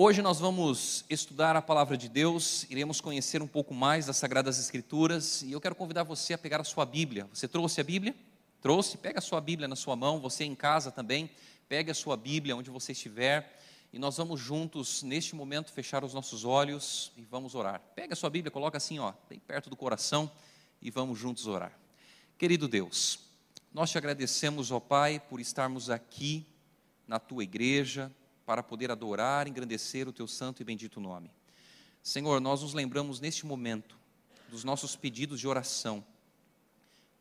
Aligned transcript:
Hoje 0.00 0.22
nós 0.22 0.38
vamos 0.38 1.04
estudar 1.10 1.56
a 1.56 1.60
palavra 1.60 1.96
de 1.96 2.08
Deus, 2.08 2.64
iremos 2.70 3.00
conhecer 3.00 3.42
um 3.42 3.48
pouco 3.48 3.74
mais 3.74 4.06
das 4.06 4.16
Sagradas 4.16 4.56
Escrituras 4.56 5.42
e 5.42 5.50
eu 5.50 5.60
quero 5.60 5.74
convidar 5.74 6.04
você 6.04 6.34
a 6.34 6.38
pegar 6.38 6.60
a 6.60 6.64
sua 6.64 6.86
Bíblia. 6.86 7.28
Você 7.34 7.48
trouxe 7.48 7.80
a 7.80 7.84
Bíblia? 7.84 8.14
Trouxe? 8.62 8.96
Pega 8.96 9.18
a 9.18 9.20
sua 9.20 9.40
Bíblia 9.40 9.66
na 9.66 9.74
sua 9.74 9.96
mão, 9.96 10.20
você 10.20 10.44
em 10.44 10.54
casa 10.54 10.92
também, 10.92 11.28
pegue 11.68 11.90
a 11.90 11.94
sua 11.94 12.16
Bíblia 12.16 12.54
onde 12.54 12.70
você 12.70 12.92
estiver 12.92 13.60
e 13.92 13.98
nós 13.98 14.18
vamos 14.18 14.38
juntos, 14.38 15.02
neste 15.02 15.34
momento, 15.34 15.72
fechar 15.72 16.04
os 16.04 16.14
nossos 16.14 16.44
olhos 16.44 17.10
e 17.16 17.22
vamos 17.24 17.56
orar. 17.56 17.82
Pega 17.96 18.12
a 18.12 18.16
sua 18.16 18.30
Bíblia, 18.30 18.52
coloca 18.52 18.76
assim, 18.76 19.00
ó, 19.00 19.12
bem 19.28 19.40
perto 19.40 19.68
do 19.68 19.74
coração 19.74 20.30
e 20.80 20.92
vamos 20.92 21.18
juntos 21.18 21.48
orar. 21.48 21.76
Querido 22.38 22.68
Deus, 22.68 23.18
nós 23.74 23.90
te 23.90 23.98
agradecemos, 23.98 24.70
ó 24.70 24.78
Pai, 24.78 25.20
por 25.28 25.40
estarmos 25.40 25.90
aqui 25.90 26.46
na 27.04 27.18
tua 27.18 27.42
igreja, 27.42 28.12
para 28.48 28.62
poder 28.62 28.90
adorar, 28.90 29.46
engrandecer 29.46 30.08
o 30.08 30.12
teu 30.12 30.26
santo 30.26 30.62
e 30.62 30.64
bendito 30.64 30.98
nome. 31.00 31.30
Senhor, 32.02 32.40
nós 32.40 32.62
nos 32.62 32.72
lembramos 32.72 33.20
neste 33.20 33.44
momento 33.44 33.94
dos 34.48 34.64
nossos 34.64 34.96
pedidos 34.96 35.38
de 35.38 35.46
oração. 35.46 36.02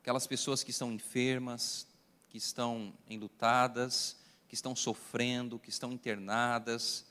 Aquelas 0.01 0.25
pessoas 0.25 0.63
que 0.63 0.71
estão 0.71 0.89
enfermas, 0.89 1.85
que 2.29 2.37
estão 2.37 2.93
enlutadas, 3.09 4.15
que 4.47 4.55
estão 4.55 4.73
sofrendo, 4.73 5.59
que 5.59 5.69
estão 5.69 5.91
internadas. 5.91 7.03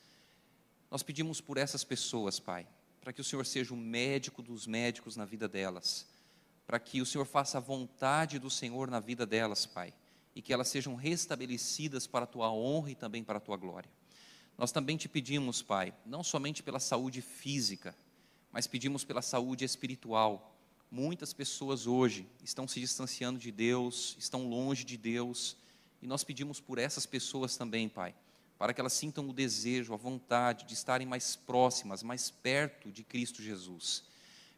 Nós 0.91 1.03
pedimos 1.03 1.43
por 1.43 1.59
essas 1.59 1.85
pessoas, 1.85 2.41
Pai, 2.41 2.67
para 3.03 3.13
que 3.13 3.21
o 3.21 3.25
Senhor 3.25 3.45
seja 3.45 3.75
o 3.75 3.77
médico 3.77 4.41
dos 4.41 4.67
médicos 4.67 5.15
na 5.15 5.27
vida 5.27 5.47
delas, 5.47 6.07
para 6.67 6.79
que 6.81 7.03
o 7.03 7.07
Senhor 7.07 7.27
faça 7.27 7.59
a 7.59 7.61
vontade 7.61 8.39
do 8.39 8.49
Senhor 8.49 8.91
na 8.91 8.99
vida 8.99 9.27
delas, 9.27 9.67
Pai, 9.67 9.93
e 10.35 10.41
que 10.41 10.55
elas 10.55 10.69
sejam 10.69 10.95
restabelecidas 10.95 12.07
para 12.07 12.25
a 12.25 12.27
tua 12.27 12.51
honra 12.51 12.93
e 12.93 12.95
também 12.95 13.23
para 13.23 13.37
a 13.37 13.43
tua 13.43 13.59
glória. 13.59 13.91
Nós 14.59 14.73
também 14.73 14.97
te 14.97 15.09
pedimos, 15.09 15.61
Pai, 15.61 15.93
não 16.05 16.25
somente 16.25 16.63
pela 16.63 16.81
saúde 16.81 17.21
física, 17.21 17.95
mas 18.51 18.67
pedimos 18.67 19.05
pela 19.05 19.21
saúde 19.21 19.65
espiritual. 19.65 20.57
Muitas 20.91 21.35
pessoas 21.35 21.87
hoje 21.87 22.27
estão 22.43 22.67
se 22.67 22.81
distanciando 22.81 23.39
de 23.39 23.53
Deus, 23.53 24.17
estão 24.19 24.49
longe 24.49 24.83
de 24.83 24.97
Deus, 24.97 25.57
e 26.01 26.07
nós 26.07 26.25
pedimos 26.25 26.59
por 26.59 26.79
essas 26.79 27.05
pessoas 27.05 27.57
também, 27.57 27.87
Pai, 27.87 28.15
para 28.59 28.73
que 28.73 28.81
elas 28.81 28.95
sintam 28.95 29.29
o 29.29 29.33
desejo, 29.33 29.93
a 29.93 29.97
vontade 29.99 30.65
de 30.65 30.73
estarem 30.73 31.07
mais 31.07 31.37
próximas, 31.37 32.03
mais 32.03 32.31
perto 32.31 32.91
de 32.91 33.05
Cristo 33.05 33.43
Jesus. 33.43 34.05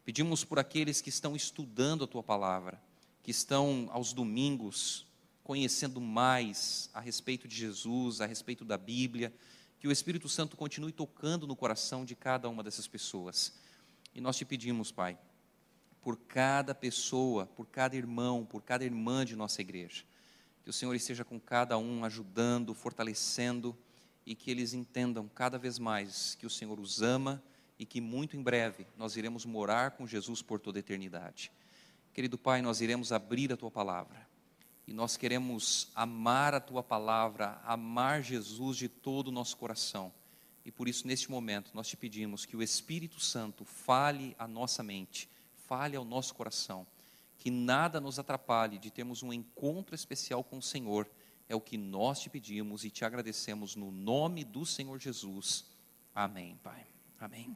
Pedimos 0.04 0.44
por 0.44 0.60
aqueles 0.60 1.00
que 1.00 1.08
estão 1.08 1.34
estudando 1.34 2.04
a 2.04 2.06
tua 2.06 2.22
palavra, 2.22 2.80
que 3.22 3.32
estão 3.32 3.88
aos 3.90 4.12
domingos 4.12 5.06
conhecendo 5.42 6.00
mais 6.00 6.88
a 6.94 7.00
respeito 7.00 7.48
de 7.48 7.56
Jesus, 7.56 8.20
a 8.20 8.26
respeito 8.26 8.64
da 8.64 8.78
Bíblia, 8.78 9.32
que 9.78 9.86
o 9.86 9.92
Espírito 9.92 10.28
Santo 10.28 10.56
continue 10.56 10.92
tocando 10.92 11.46
no 11.46 11.54
coração 11.54 12.04
de 12.04 12.16
cada 12.16 12.48
uma 12.48 12.62
dessas 12.62 12.88
pessoas. 12.88 13.52
E 14.14 14.20
nós 14.20 14.36
te 14.36 14.44
pedimos, 14.44 14.90
Pai, 14.90 15.18
por 16.02 16.16
cada 16.16 16.74
pessoa, 16.74 17.46
por 17.46 17.66
cada 17.66 17.96
irmão, 17.96 18.44
por 18.44 18.62
cada 18.62 18.84
irmã 18.84 19.24
de 19.24 19.36
nossa 19.36 19.60
igreja, 19.60 20.04
que 20.64 20.70
o 20.70 20.72
Senhor 20.72 20.94
esteja 20.94 21.24
com 21.24 21.38
cada 21.38 21.78
um, 21.78 22.04
ajudando, 22.04 22.74
fortalecendo 22.74 23.76
e 24.26 24.34
que 24.34 24.50
eles 24.50 24.74
entendam 24.74 25.28
cada 25.28 25.58
vez 25.58 25.78
mais 25.78 26.34
que 26.34 26.46
o 26.46 26.50
Senhor 26.50 26.78
os 26.78 27.00
ama 27.00 27.42
e 27.78 27.86
que 27.86 28.00
muito 28.00 28.36
em 28.36 28.42
breve 28.42 28.86
nós 28.96 29.16
iremos 29.16 29.46
morar 29.46 29.92
com 29.92 30.06
Jesus 30.06 30.42
por 30.42 30.60
toda 30.60 30.78
a 30.78 30.80
eternidade. 30.80 31.52
Querido 32.12 32.36
Pai, 32.36 32.60
nós 32.60 32.80
iremos 32.80 33.12
abrir 33.12 33.52
a 33.52 33.56
tua 33.56 33.70
palavra 33.70 34.27
e 34.88 34.92
nós 34.94 35.18
queremos 35.18 35.88
amar 35.94 36.54
a 36.54 36.60
tua 36.60 36.82
palavra, 36.82 37.60
amar 37.62 38.22
Jesus 38.22 38.74
de 38.78 38.88
todo 38.88 39.28
o 39.28 39.30
nosso 39.30 39.54
coração. 39.58 40.10
E 40.64 40.72
por 40.72 40.88
isso, 40.88 41.06
neste 41.06 41.30
momento, 41.30 41.72
nós 41.74 41.86
te 41.86 41.94
pedimos 41.94 42.46
que 42.46 42.56
o 42.56 42.62
Espírito 42.62 43.20
Santo 43.20 43.66
fale 43.66 44.34
a 44.38 44.48
nossa 44.48 44.82
mente, 44.82 45.28
fale 45.66 45.94
ao 45.94 46.06
nosso 46.06 46.34
coração, 46.34 46.86
que 47.36 47.50
nada 47.50 48.00
nos 48.00 48.18
atrapalhe 48.18 48.78
de 48.78 48.90
termos 48.90 49.22
um 49.22 49.30
encontro 49.30 49.94
especial 49.94 50.42
com 50.42 50.56
o 50.56 50.62
Senhor. 50.62 51.06
É 51.50 51.54
o 51.54 51.60
que 51.60 51.76
nós 51.76 52.20
te 52.20 52.30
pedimos 52.30 52.82
e 52.82 52.90
te 52.90 53.04
agradecemos 53.04 53.76
no 53.76 53.90
nome 53.90 54.42
do 54.42 54.64
Senhor 54.64 54.98
Jesus. 54.98 55.66
Amém, 56.14 56.58
Pai. 56.62 56.86
Amém. 57.20 57.54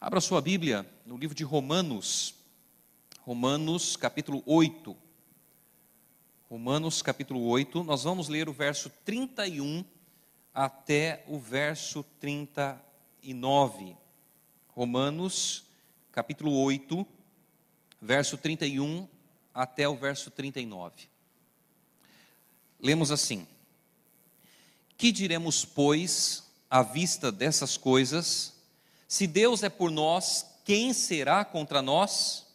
Abra 0.00 0.18
sua 0.18 0.40
Bíblia 0.40 0.90
no 1.04 1.18
livro 1.18 1.36
de 1.36 1.44
Romanos, 1.44 2.34
Romanos 3.20 3.96
capítulo 3.98 4.42
8. 4.46 5.01
Romanos 6.52 7.00
capítulo 7.00 7.46
8, 7.46 7.82
nós 7.82 8.04
vamos 8.04 8.28
ler 8.28 8.46
o 8.46 8.52
verso 8.52 8.90
31 9.06 9.82
até 10.52 11.24
o 11.26 11.38
verso 11.38 12.04
39. 12.20 13.96
Romanos 14.68 15.64
capítulo 16.12 16.54
8, 16.62 17.06
verso 18.02 18.36
31 18.36 19.08
até 19.54 19.88
o 19.88 19.96
verso 19.96 20.30
39. 20.30 21.08
Lemos 22.78 23.10
assim: 23.10 23.48
Que 24.98 25.10
diremos, 25.10 25.64
pois, 25.64 26.52
à 26.68 26.82
vista 26.82 27.32
dessas 27.32 27.78
coisas? 27.78 28.60
Se 29.08 29.26
Deus 29.26 29.62
é 29.62 29.70
por 29.70 29.90
nós, 29.90 30.44
quem 30.66 30.92
será 30.92 31.46
contra 31.46 31.80
nós? 31.80 32.46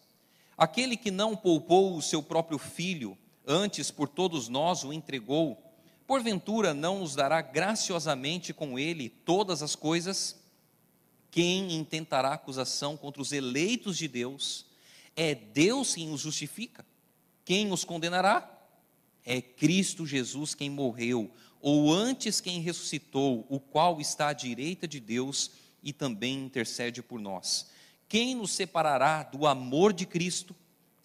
Aquele 0.55 0.95
que 0.95 1.09
não 1.09 1.35
poupou 1.35 1.97
o 1.97 2.01
seu 2.03 2.21
próprio 2.21 2.59
filho, 2.59 3.17
antes 3.47 3.89
por 3.89 4.09
todos 4.09 4.49
nós 4.49 4.83
o 4.83 4.91
entregou, 4.91 5.63
porventura 6.05 6.73
não 6.73 6.99
nos 6.99 7.15
dará 7.15 7.41
graciosamente 7.41 8.53
com 8.53 8.77
ele 8.77 9.09
todas 9.09 9.63
as 9.63 9.75
coisas? 9.75 10.37
Quem 11.31 11.73
intentará 11.73 12.33
acusação 12.33 12.97
contra 12.97 13.21
os 13.21 13.31
eleitos 13.31 13.97
de 13.97 14.07
Deus? 14.07 14.65
É 15.15 15.33
Deus 15.33 15.95
quem 15.95 16.11
os 16.11 16.21
justifica. 16.21 16.85
Quem 17.45 17.71
os 17.71 17.83
condenará? 17.83 18.53
É 19.25 19.41
Cristo 19.41 20.05
Jesus 20.05 20.53
quem 20.53 20.69
morreu, 20.69 21.31
ou 21.61 21.91
antes 21.93 22.39
quem 22.39 22.61
ressuscitou, 22.61 23.45
o 23.49 23.59
qual 23.59 23.99
está 23.99 24.29
à 24.29 24.33
direita 24.33 24.87
de 24.87 24.99
Deus 24.99 25.51
e 25.83 25.91
também 25.91 26.45
intercede 26.45 27.01
por 27.01 27.19
nós. 27.19 27.69
Quem 28.07 28.35
nos 28.35 28.51
separará 28.51 29.23
do 29.23 29.45
amor 29.45 29.91
de 29.91 30.05
Cristo? 30.05 30.55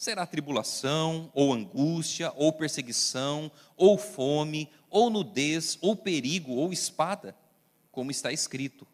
Será 0.03 0.27
tribulação, 0.27 1.31
ou 1.33 1.53
angústia, 1.53 2.33
ou 2.35 2.53
perseguição, 2.53 3.53
ou 3.77 3.97
fome, 3.97 4.69
ou 4.91 5.09
nudez, 5.09 5.79
ou 5.81 5.95
perigo, 5.95 6.55
ou 6.55 6.73
espada, 6.73 7.37
como 7.93 8.11
está 8.11 8.33
escrito: 8.33 8.85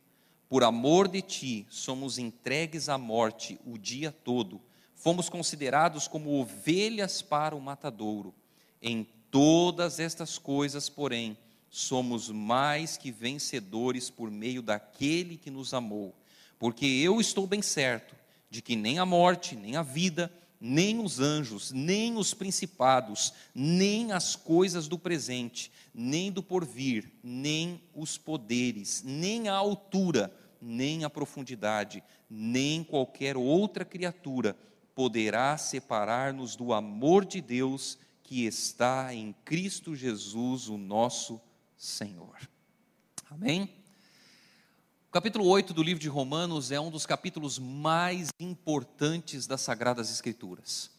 Por 0.51 0.63
amor 0.63 1.09
de 1.09 1.23
ti 1.23 1.67
somos 1.71 2.19
entregues 2.19 2.91
à 2.91 2.99
morte 2.99 3.59
o 3.65 3.79
dia 3.79 4.13
todo, 4.13 4.61
fomos 4.95 5.31
considerados 5.31 6.07
como 6.07 6.39
ovelhas 6.39 7.23
para 7.23 7.57
o 7.57 7.61
matadouro. 7.63 8.35
Em 8.83 9.09
todas 9.31 9.99
estas 9.99 10.37
coisas, 10.37 10.91
porém, 10.91 11.39
somos 11.71 12.29
mais 12.29 12.99
que 12.99 13.11
vencedores 13.11 14.11
por 14.11 14.31
meio 14.31 14.61
daquele 14.61 15.39
que 15.39 15.51
nos 15.51 15.73
amou. 15.73 16.15
Porque 16.59 16.85
eu 16.85 17.19
estou 17.19 17.47
bem 17.47 17.63
certo 17.63 18.15
de 18.51 18.61
que 18.61 18.77
nem 18.77 18.99
a 18.99 19.07
morte, 19.07 19.57
nem 19.57 19.75
a 19.75 19.83
vida, 19.83 20.31
nem 20.61 20.99
os 20.99 21.21
anjos, 21.21 21.71
nem 21.73 22.17
os 22.17 22.35
principados, 22.35 23.33
nem 23.55 24.13
as 24.13 24.35
coisas 24.35 24.89
do 24.89 24.99
presente, 24.99 25.71
nem 25.95 26.33
do 26.33 26.43
porvir, 26.43 27.11
nem 27.23 27.81
os 27.95 28.19
poderes, 28.19 29.03
nem 29.05 29.49
a 29.49 29.55
altura, 29.55 30.33
nem 30.61 31.05
a 31.05 31.11
profundidade, 31.11 32.03
nem 32.29 32.83
qualquer 32.83 33.37
outra 33.37 33.85
criatura 33.85 34.57
poderá 34.95 35.57
separar-nos 35.57 36.57
do 36.57 36.73
amor 36.73 37.25
de 37.25 37.41
Deus 37.41 37.97
que 38.25 38.45
está 38.45 39.15
em 39.15 39.35
Cristo 39.45 39.95
Jesus, 39.95 40.69
o 40.69 40.77
nosso 40.77 41.41
Senhor. 41.77 42.37
Amém? 43.31 43.78
O 45.19 45.21
capítulo 45.21 45.49
8 45.49 45.75
do 45.75 45.83
livro 45.83 46.01
de 46.01 46.09
Romanos 46.09 46.71
é 46.71 46.79
um 46.79 46.93
dos 46.93 47.05
capítulos 47.05 47.59
mais 47.59 48.29
importantes 48.39 49.49
das 49.49 49.61
Sagradas 49.61 50.13
Escrituras. 50.13 50.93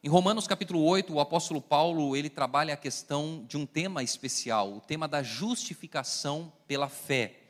Em 0.00 0.08
Romanos 0.08 0.46
capítulo 0.46 0.84
8, 0.84 1.12
o 1.12 1.18
apóstolo 1.18 1.60
Paulo, 1.60 2.14
ele 2.14 2.30
trabalha 2.30 2.74
a 2.74 2.76
questão 2.76 3.44
de 3.48 3.56
um 3.56 3.66
tema 3.66 4.00
especial, 4.00 4.76
o 4.76 4.80
tema 4.80 5.08
da 5.08 5.24
justificação 5.24 6.52
pela 6.68 6.88
fé. 6.88 7.40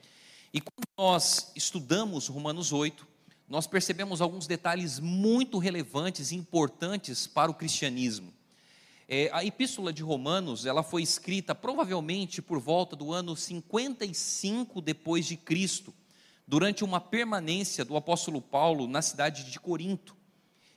E 0.50 0.62
quando 0.62 0.88
nós 0.96 1.52
estudamos 1.54 2.28
Romanos 2.28 2.72
8, 2.72 3.06
nós 3.46 3.66
percebemos 3.66 4.22
alguns 4.22 4.46
detalhes 4.46 4.98
muito 4.98 5.58
relevantes 5.58 6.32
e 6.32 6.36
importantes 6.36 7.26
para 7.26 7.50
o 7.50 7.54
cristianismo. 7.54 8.32
É, 9.06 9.28
a 9.30 9.44
epístola 9.44 9.92
de 9.92 10.02
Romanos, 10.02 10.64
ela 10.64 10.82
foi 10.82 11.02
escrita 11.02 11.54
provavelmente 11.54 12.40
por 12.40 12.58
volta 12.58 12.96
do 12.96 13.12
ano 13.12 13.36
55 13.36 14.80
depois 14.80 15.26
de 15.26 15.36
Cristo 15.36 15.92
durante 16.46 16.84
uma 16.84 17.00
permanência 17.00 17.84
do 17.84 17.96
apóstolo 17.96 18.40
Paulo 18.40 18.86
na 18.86 19.02
cidade 19.02 19.50
de 19.50 19.58
Corinto. 19.58 20.16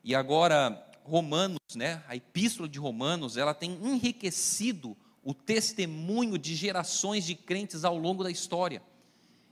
E 0.04 0.16
agora 0.16 0.84
Romanos, 1.04 1.60
né, 1.76 2.04
a 2.08 2.16
epístola 2.16 2.68
de 2.68 2.80
Romanos, 2.80 3.38
ela 3.38 3.54
tem 3.54 3.72
enriquecido 3.84 4.96
o 5.24 5.34
testemunho 5.34 6.38
de 6.38 6.56
gerações 6.56 7.26
de 7.26 7.36
crentes 7.36 7.84
ao 7.84 7.98
longo 7.98 8.24
da 8.24 8.32
história. 8.32 8.82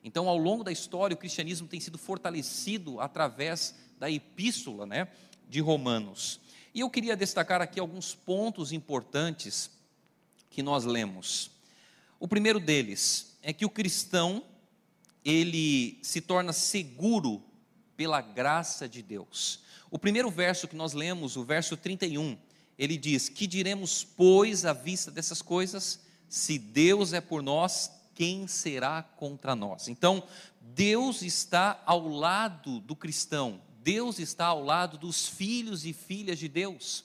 Então, 0.04 0.30
ao 0.30 0.38
longo 0.38 0.64
da 0.64 0.72
história, 0.72 1.16
o 1.16 1.18
cristianismo 1.18 1.68
tem 1.68 1.80
sido 1.80 1.98
fortalecido 1.98 3.02
através 3.02 3.76
da 4.00 4.10
epístola 4.10 4.86
né, 4.86 5.08
de 5.50 5.60
Romanos. 5.60 6.40
E 6.74 6.82
eu 6.82 6.90
queria 6.90 7.16
destacar 7.16 7.62
aqui 7.62 7.80
alguns 7.80 8.14
pontos 8.14 8.72
importantes 8.72 9.72
que 10.50 10.62
nós 10.62 10.86
lemos. 10.86 11.52
O 12.20 12.28
primeiro 12.28 12.60
deles 12.60 13.38
é 13.42 13.52
que 13.52 13.66
o 13.66 13.70
cristão, 13.70 14.44
ele 15.25 15.98
se 16.04 16.22
torna 16.22 16.54
seguro 16.54 17.44
pela 17.98 18.22
graça 18.22 18.88
de 18.88 19.01
Deus. 19.01 19.60
O 19.89 19.98
primeiro 19.98 20.30
verso 20.30 20.68
que 20.68 20.75
nós 20.75 20.94
lemos, 20.94 21.36
o 21.36 21.44
verso 21.44 21.75
31, 21.75 22.38
ele 22.77 22.95
diz: 22.95 23.27
Que 23.27 23.48
diremos, 23.48 24.04
pois, 24.04 24.66
à 24.66 24.74
vista 24.74 25.10
dessas 25.10 25.42
coisas? 25.42 26.00
Se 26.30 26.60
Deus 26.60 27.12
é 27.13 27.22
por 27.22 27.42
nós, 27.42 27.92
quem 28.13 28.48
será 28.48 29.01
contra 29.01 29.56
nós? 29.56 29.88
Então, 29.88 30.24
Deus 30.62 31.22
está 31.22 31.81
ao 31.86 32.07
lado 32.07 32.80
do 32.81 32.95
cristão, 32.95 33.62
Deus 33.81 34.19
está 34.19 34.48
ao 34.48 34.63
lado 34.63 34.98
dos 34.98 35.27
filhos 35.27 35.86
e 35.86 35.94
filhas 35.94 36.38
de 36.38 36.48
Deus. 36.48 37.04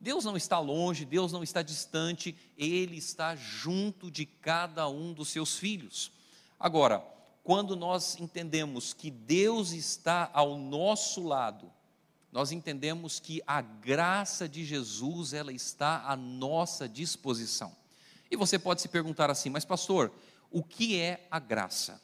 Deus 0.00 0.24
não 0.24 0.36
está 0.36 0.58
longe, 0.58 1.06
Deus 1.06 1.32
não 1.32 1.42
está 1.42 1.62
distante, 1.62 2.36
Ele 2.58 2.98
está 2.98 3.34
junto 3.36 4.10
de 4.10 4.26
cada 4.26 4.86
um 4.86 5.14
dos 5.14 5.28
seus 5.28 5.56
filhos. 5.56 6.12
Agora, 6.60 7.02
quando 7.44 7.76
nós 7.76 8.18
entendemos 8.18 8.94
que 8.94 9.10
Deus 9.10 9.72
está 9.72 10.30
ao 10.32 10.56
nosso 10.56 11.22
lado, 11.22 11.70
nós 12.32 12.50
entendemos 12.50 13.20
que 13.20 13.42
a 13.46 13.60
graça 13.60 14.48
de 14.48 14.64
Jesus 14.64 15.34
ela 15.34 15.52
está 15.52 16.02
à 16.06 16.16
nossa 16.16 16.88
disposição. 16.88 17.76
E 18.30 18.36
você 18.36 18.58
pode 18.58 18.80
se 18.80 18.88
perguntar 18.88 19.30
assim, 19.30 19.50
mas 19.50 19.64
pastor, 19.64 20.10
o 20.50 20.62
que 20.62 20.98
é 20.98 21.28
a 21.30 21.38
graça? 21.38 22.00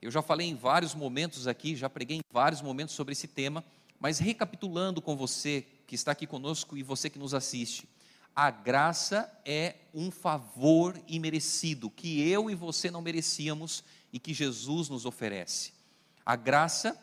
Eu 0.00 0.10
já 0.10 0.20
falei 0.20 0.48
em 0.48 0.54
vários 0.54 0.94
momentos 0.94 1.46
aqui, 1.46 1.74
já 1.74 1.88
preguei 1.88 2.18
em 2.18 2.22
vários 2.30 2.60
momentos 2.60 2.94
sobre 2.94 3.12
esse 3.12 3.26
tema, 3.26 3.64
mas 3.98 4.18
recapitulando 4.18 5.00
com 5.00 5.16
você 5.16 5.66
que 5.86 5.94
está 5.94 6.12
aqui 6.12 6.26
conosco 6.26 6.76
e 6.76 6.82
você 6.82 7.08
que 7.08 7.18
nos 7.18 7.32
assiste, 7.32 7.88
a 8.36 8.50
graça 8.50 9.30
é 9.44 9.74
um 9.92 10.10
favor 10.10 11.00
imerecido 11.08 11.90
que 11.90 12.28
eu 12.28 12.50
e 12.50 12.54
você 12.54 12.90
não 12.90 13.02
merecíamos 13.02 13.82
e 14.12 14.18
que 14.18 14.34
Jesus 14.34 14.88
nos 14.88 15.04
oferece. 15.04 15.72
A 16.24 16.36
graça 16.36 16.98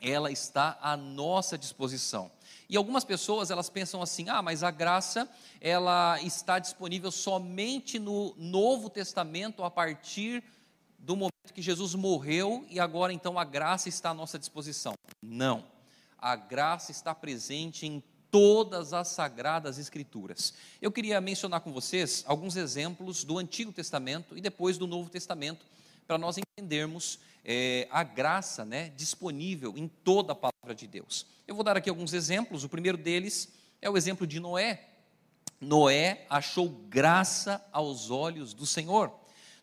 ela 0.00 0.30
está 0.30 0.78
à 0.82 0.96
nossa 0.96 1.56
disposição. 1.56 2.30
E 2.68 2.76
algumas 2.76 3.04
pessoas 3.04 3.50
elas 3.50 3.70
pensam 3.70 4.02
assim: 4.02 4.28
"Ah, 4.28 4.42
mas 4.42 4.62
a 4.62 4.70
graça 4.70 5.28
ela 5.60 6.20
está 6.22 6.58
disponível 6.58 7.10
somente 7.10 7.98
no 7.98 8.34
Novo 8.36 8.90
Testamento 8.90 9.62
a 9.62 9.70
partir 9.70 10.42
do 10.98 11.16
momento 11.16 11.32
que 11.52 11.62
Jesus 11.62 11.94
morreu 11.94 12.66
e 12.68 12.80
agora 12.80 13.12
então 13.12 13.38
a 13.38 13.44
graça 13.44 13.88
está 13.88 14.10
à 14.10 14.14
nossa 14.14 14.38
disposição". 14.38 14.94
Não. 15.22 15.64
A 16.18 16.36
graça 16.36 16.90
está 16.90 17.14
presente 17.14 17.86
em 17.86 18.02
todas 18.30 18.92
as 18.92 19.08
sagradas 19.08 19.78
escrituras. 19.78 20.54
Eu 20.82 20.90
queria 20.90 21.20
mencionar 21.20 21.60
com 21.60 21.72
vocês 21.72 22.24
alguns 22.26 22.56
exemplos 22.56 23.22
do 23.22 23.38
Antigo 23.38 23.72
Testamento 23.72 24.36
e 24.36 24.40
depois 24.40 24.76
do 24.76 24.86
Novo 24.86 25.08
Testamento 25.08 25.64
para 26.06 26.18
nós 26.18 26.36
entendermos 26.38 27.18
é, 27.44 27.88
a 27.90 28.02
graça 28.02 28.64
né, 28.64 28.90
disponível 28.96 29.74
em 29.76 29.88
toda 29.88 30.32
a 30.32 30.36
palavra 30.36 30.74
de 30.74 30.86
Deus. 30.86 31.26
Eu 31.46 31.54
vou 31.54 31.64
dar 31.64 31.76
aqui 31.76 31.90
alguns 31.90 32.12
exemplos. 32.12 32.64
O 32.64 32.68
primeiro 32.68 32.96
deles 32.96 33.48
é 33.80 33.88
o 33.88 33.96
exemplo 33.96 34.26
de 34.26 34.40
Noé. 34.40 34.88
Noé 35.60 36.26
achou 36.28 36.68
graça 36.68 37.64
aos 37.72 38.10
olhos 38.10 38.54
do 38.54 38.66
Senhor. 38.66 39.12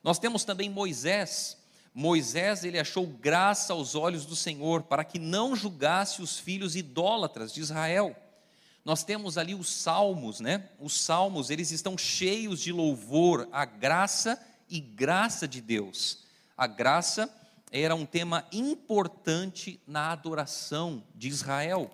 Nós 0.04 0.20
temos 0.20 0.44
também 0.44 0.70
Moisés. 0.70 1.58
Moisés, 1.94 2.64
ele 2.64 2.80
achou 2.80 3.06
graça 3.06 3.74
aos 3.74 3.96
olhos 3.96 4.26
do 4.26 4.36
Senhor 4.36 4.84
para 4.84 5.04
que 5.04 5.20
não 5.20 5.56
julgasse 5.56 6.22
os 6.22 6.40
filhos 6.40 6.76
idólatras 6.76 7.54
de 7.54 7.60
Israel. 7.60 8.16
Nós 8.86 9.04
temos 9.04 9.38
ali 9.38 9.54
os 9.54 9.70
salmos, 9.70 10.40
né? 10.40 10.70
Os 10.80 10.94
salmos, 11.00 11.50
eles 11.50 11.70
estão 11.72 11.98
cheios 11.98 12.62
de 12.62 12.72
louvor 12.72 13.48
à 13.52 13.66
graça 13.66 14.42
e 14.70 14.80
graça 14.80 15.48
de 15.48 15.62
Deus. 15.62 16.20
A 16.62 16.68
graça 16.68 17.28
era 17.72 17.96
um 17.96 18.06
tema 18.06 18.48
importante 18.52 19.82
na 19.88 20.12
adoração 20.12 21.04
de 21.16 21.28
Israel. 21.28 21.90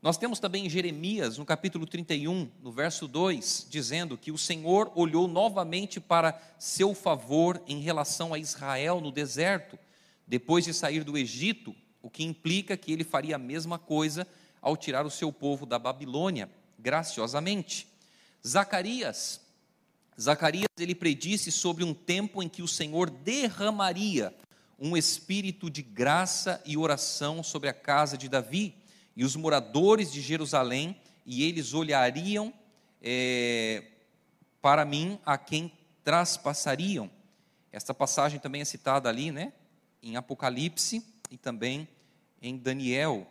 Nós 0.00 0.16
temos 0.16 0.40
também 0.40 0.64
em 0.64 0.70
Jeremias, 0.70 1.36
no 1.36 1.44
capítulo 1.44 1.84
31, 1.84 2.50
no 2.62 2.72
verso 2.72 3.06
2, 3.06 3.66
dizendo 3.68 4.16
que 4.16 4.32
o 4.32 4.38
Senhor 4.38 4.90
olhou 4.94 5.28
novamente 5.28 6.00
para 6.00 6.40
seu 6.58 6.94
favor 6.94 7.62
em 7.66 7.80
relação 7.80 8.32
a 8.32 8.38
Israel 8.38 8.98
no 8.98 9.12
deserto, 9.12 9.78
depois 10.26 10.64
de 10.64 10.72
sair 10.72 11.04
do 11.04 11.18
Egito, 11.18 11.76
o 12.00 12.08
que 12.08 12.24
implica 12.24 12.78
que 12.78 12.90
ele 12.90 13.04
faria 13.04 13.36
a 13.36 13.38
mesma 13.38 13.78
coisa 13.78 14.26
ao 14.62 14.74
tirar 14.74 15.04
o 15.04 15.10
seu 15.10 15.30
povo 15.30 15.66
da 15.66 15.78
Babilônia, 15.78 16.48
graciosamente. 16.78 17.86
Zacarias, 18.42 19.42
Zacarias 20.20 20.66
ele 20.78 20.94
predisse 20.94 21.52
sobre 21.52 21.84
um 21.84 21.94
tempo 21.94 22.42
em 22.42 22.48
que 22.48 22.62
o 22.62 22.68
Senhor 22.68 23.08
derramaria 23.08 24.34
um 24.78 24.96
espírito 24.96 25.70
de 25.70 25.82
graça 25.82 26.62
e 26.64 26.76
oração 26.76 27.42
sobre 27.42 27.68
a 27.68 27.72
casa 27.72 28.16
de 28.16 28.28
Davi 28.28 28.74
e 29.16 29.24
os 29.24 29.34
moradores 29.34 30.12
de 30.12 30.20
Jerusalém, 30.20 30.96
e 31.26 31.42
eles 31.42 31.74
olhariam 31.74 32.52
é, 33.02 33.84
para 34.62 34.84
mim 34.84 35.18
a 35.26 35.36
quem 35.36 35.72
traspassariam. 36.04 37.10
Esta 37.72 37.92
passagem 37.92 38.38
também 38.38 38.60
é 38.60 38.64
citada 38.64 39.08
ali, 39.08 39.30
né, 39.30 39.52
em 40.02 40.16
Apocalipse 40.16 41.04
e 41.30 41.36
também 41.36 41.88
em 42.40 42.56
Daniel. 42.56 43.26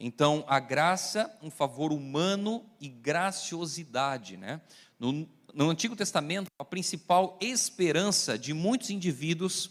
Então, 0.00 0.44
a 0.46 0.60
graça, 0.60 1.36
um 1.42 1.50
favor 1.50 1.92
humano 1.92 2.64
e 2.80 2.88
graciosidade, 2.88 4.36
né? 4.36 4.60
No, 4.98 5.28
no 5.54 5.70
Antigo 5.70 5.96
Testamento, 5.96 6.48
a 6.58 6.64
principal 6.64 7.36
esperança 7.40 8.38
de 8.38 8.52
muitos 8.52 8.90
indivíduos 8.90 9.70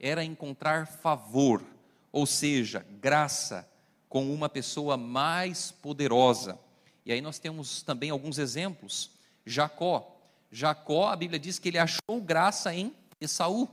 era 0.00 0.24
encontrar 0.24 0.86
favor, 0.86 1.62
ou 2.10 2.26
seja, 2.26 2.86
graça, 3.00 3.68
com 4.08 4.32
uma 4.32 4.48
pessoa 4.48 4.96
mais 4.96 5.70
poderosa. 5.70 6.58
E 7.04 7.12
aí 7.12 7.20
nós 7.20 7.38
temos 7.38 7.82
também 7.82 8.10
alguns 8.10 8.38
exemplos. 8.38 9.10
Jacó. 9.44 10.16
Jacó, 10.50 11.08
a 11.08 11.16
Bíblia 11.16 11.38
diz 11.38 11.58
que 11.58 11.68
ele 11.68 11.78
achou 11.78 12.20
graça 12.20 12.74
em 12.74 12.94
Esaú. 13.20 13.68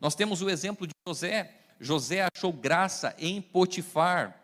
Nós 0.00 0.14
temos 0.14 0.42
o 0.42 0.50
exemplo 0.50 0.86
de 0.86 0.92
José. 1.06 1.54
José 1.80 2.28
achou 2.34 2.52
graça 2.52 3.14
em 3.18 3.40
Potifar. 3.40 4.38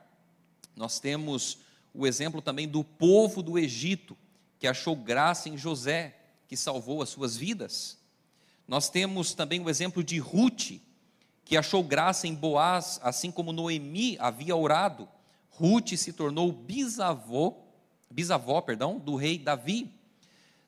Nós 0.75 0.99
temos 0.99 1.59
o 1.93 2.07
exemplo 2.07 2.41
também 2.41 2.67
do 2.67 2.83
povo 2.83 3.43
do 3.43 3.59
Egito, 3.59 4.17
que 4.59 4.67
achou 4.67 4.97
graça 4.97 5.49
em 5.49 5.57
José, 5.57 6.18
que 6.49 6.57
salvou 6.57 7.03
as 7.03 7.11
suas 7.11 7.37
vidas. 7.37 7.99
Nós 8.67 8.89
temos 8.89 9.35
também 9.35 9.61
o 9.61 9.69
exemplo 9.71 10.03
de 10.03 10.19
Ruth, 10.19 10.81
que 11.45 11.57
achou 11.57 11.85
graça 11.85 12.27
em 12.27 12.35
Boaz, 12.35 12.99
assim 13.03 13.31
como 13.31 13.53
Noemi 13.53 14.17
havia 14.19 14.57
orado. 14.57 15.09
Ruth 15.51 15.95
se 15.97 16.13
tornou 16.13 16.51
bisavô, 16.51 17.55
bisavó, 18.11 18.61
perdão, 18.63 18.99
do 18.99 19.15
rei 19.15 19.39
Davi. 19.39 19.93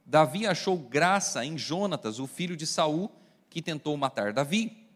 Davi 0.04 0.46
achou 0.46 0.76
graça 0.76 1.44
em 1.44 1.56
Jonatas, 1.56 2.18
o 2.18 2.26
filho 2.26 2.56
de 2.56 2.66
Saul, 2.66 3.10
que 3.48 3.62
tentou 3.62 3.96
matar 3.96 4.32
Davi. 4.32 4.86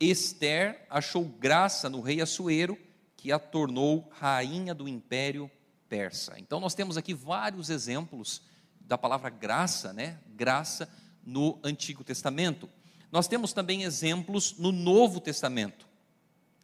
Esther 0.00 0.86
achou 0.88 1.24
graça 1.24 1.88
no 1.88 2.00
rei 2.00 2.20
Assuero, 2.20 2.78
que 3.16 3.30
a 3.30 3.38
tornou 3.38 4.08
rainha 4.12 4.74
do 4.74 4.88
império 4.88 5.50
persa. 5.88 6.38
Então 6.38 6.58
nós 6.58 6.74
temos 6.74 6.96
aqui 6.96 7.12
vários 7.14 7.70
exemplos 7.70 8.42
da 8.86 8.98
palavra 8.98 9.30
graça, 9.30 9.92
né? 9.92 10.18
Graça 10.34 10.88
no 11.24 11.58
Antigo 11.62 12.04
Testamento. 12.04 12.68
Nós 13.10 13.28
temos 13.28 13.52
também 13.52 13.82
exemplos 13.82 14.56
no 14.58 14.72
Novo 14.72 15.20
Testamento. 15.20 15.86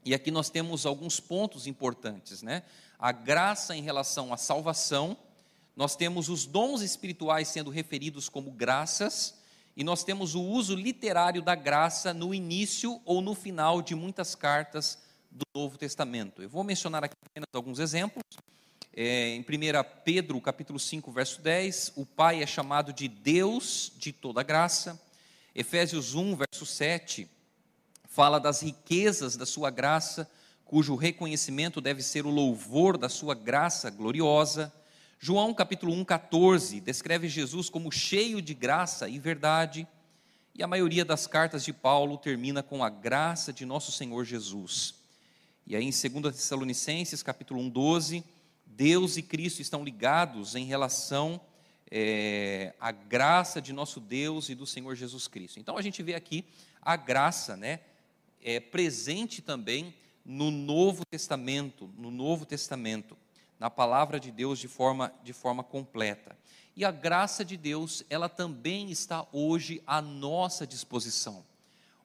E 0.04 0.14
aqui 0.14 0.30
nós 0.30 0.48
temos 0.48 0.86
alguns 0.86 1.20
pontos 1.20 1.66
importantes, 1.66 2.42
né? 2.42 2.62
A 2.98 3.12
graça 3.12 3.76
em 3.76 3.82
relação 3.82 4.32
à 4.32 4.36
salvação, 4.36 5.16
nós 5.76 5.94
temos 5.94 6.28
os 6.28 6.46
dons 6.46 6.80
espirituais 6.80 7.48
sendo 7.48 7.70
referidos 7.70 8.28
como 8.28 8.50
graças, 8.50 9.34
e 9.76 9.84
nós 9.84 10.02
temos 10.02 10.34
o 10.34 10.42
uso 10.42 10.74
literário 10.74 11.40
da 11.40 11.54
graça 11.54 12.12
no 12.12 12.34
início 12.34 13.00
ou 13.04 13.20
no 13.20 13.34
final 13.34 13.80
de 13.80 13.94
muitas 13.94 14.34
cartas 14.34 14.98
do 15.30 15.44
Novo 15.54 15.78
Testamento. 15.78 16.42
Eu 16.42 16.48
vou 16.48 16.64
mencionar 16.64 17.04
aqui 17.04 17.14
apenas 17.24 17.46
alguns 17.52 17.78
exemplos. 17.78 18.24
É, 19.00 19.28
em 19.28 19.42
1 19.42 19.44
Pedro, 20.04 20.40
capítulo 20.40 20.76
5, 20.76 21.12
verso 21.12 21.40
10, 21.40 21.92
o 21.94 22.04
Pai 22.04 22.42
é 22.42 22.46
chamado 22.48 22.92
de 22.92 23.06
Deus 23.06 23.92
de 23.96 24.12
toda 24.12 24.42
graça. 24.42 25.00
Efésios 25.54 26.16
1, 26.16 26.34
verso 26.34 26.66
7, 26.66 27.30
fala 28.08 28.40
das 28.40 28.60
riquezas 28.60 29.36
da 29.36 29.46
sua 29.46 29.70
graça, 29.70 30.28
cujo 30.64 30.96
reconhecimento 30.96 31.80
deve 31.80 32.02
ser 32.02 32.26
o 32.26 32.30
louvor 32.30 32.98
da 32.98 33.08
sua 33.08 33.36
graça 33.36 33.88
gloriosa. 33.88 34.72
João 35.20 35.54
capítulo 35.54 35.92
1, 35.92 36.04
14, 36.04 36.80
descreve 36.80 37.28
Jesus 37.28 37.70
como 37.70 37.92
cheio 37.92 38.42
de 38.42 38.52
graça 38.52 39.08
e 39.08 39.20
verdade. 39.20 39.86
E 40.56 40.60
a 40.60 40.66
maioria 40.66 41.04
das 41.04 41.24
cartas 41.24 41.64
de 41.64 41.72
Paulo 41.72 42.18
termina 42.18 42.64
com 42.64 42.82
a 42.82 42.90
graça 42.90 43.52
de 43.52 43.64
nosso 43.64 43.92
Senhor 43.92 44.24
Jesus. 44.24 44.96
E 45.64 45.76
aí 45.76 45.84
em 45.84 45.92
2 45.92 46.34
Tessalonicenses, 46.34 47.22
capítulo 47.22 47.60
1, 47.60 47.68
12, 47.68 48.24
Deus 48.78 49.16
e 49.16 49.22
Cristo 49.22 49.60
estão 49.60 49.82
ligados 49.82 50.54
em 50.54 50.64
relação 50.64 51.40
é, 51.90 52.72
à 52.78 52.92
graça 52.92 53.60
de 53.60 53.72
nosso 53.72 53.98
Deus 53.98 54.48
e 54.50 54.54
do 54.54 54.64
Senhor 54.64 54.94
Jesus 54.94 55.26
Cristo. 55.26 55.58
Então 55.58 55.76
a 55.76 55.82
gente 55.82 56.00
vê 56.00 56.14
aqui 56.14 56.44
a 56.80 56.94
graça, 56.94 57.56
né, 57.56 57.80
é, 58.40 58.60
presente 58.60 59.42
também 59.42 59.92
no 60.24 60.52
Novo 60.52 61.04
Testamento, 61.04 61.92
no 61.98 62.08
Novo 62.08 62.46
Testamento, 62.46 63.18
na 63.58 63.68
palavra 63.68 64.20
de 64.20 64.30
Deus 64.30 64.60
de 64.60 64.68
forma, 64.68 65.12
de 65.24 65.32
forma 65.32 65.64
completa. 65.64 66.38
E 66.76 66.84
a 66.84 66.92
graça 66.92 67.44
de 67.44 67.56
Deus, 67.56 68.04
ela 68.08 68.28
também 68.28 68.92
está 68.92 69.26
hoje 69.32 69.82
à 69.88 70.00
nossa 70.00 70.64
disposição. 70.64 71.44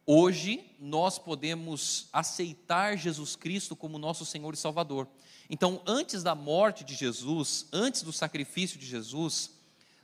Hoje 0.07 0.75
nós 0.79 1.19
podemos 1.19 2.09
aceitar 2.11 2.97
Jesus 2.97 3.35
Cristo 3.35 3.75
como 3.75 3.99
nosso 3.99 4.25
Senhor 4.25 4.55
e 4.55 4.57
Salvador. 4.57 5.07
Então, 5.53 5.83
antes 5.85 6.23
da 6.23 6.33
morte 6.33 6.83
de 6.83 6.95
Jesus, 6.95 7.67
antes 7.71 8.01
do 8.01 8.11
sacrifício 8.11 8.79
de 8.79 8.87
Jesus, 8.87 9.51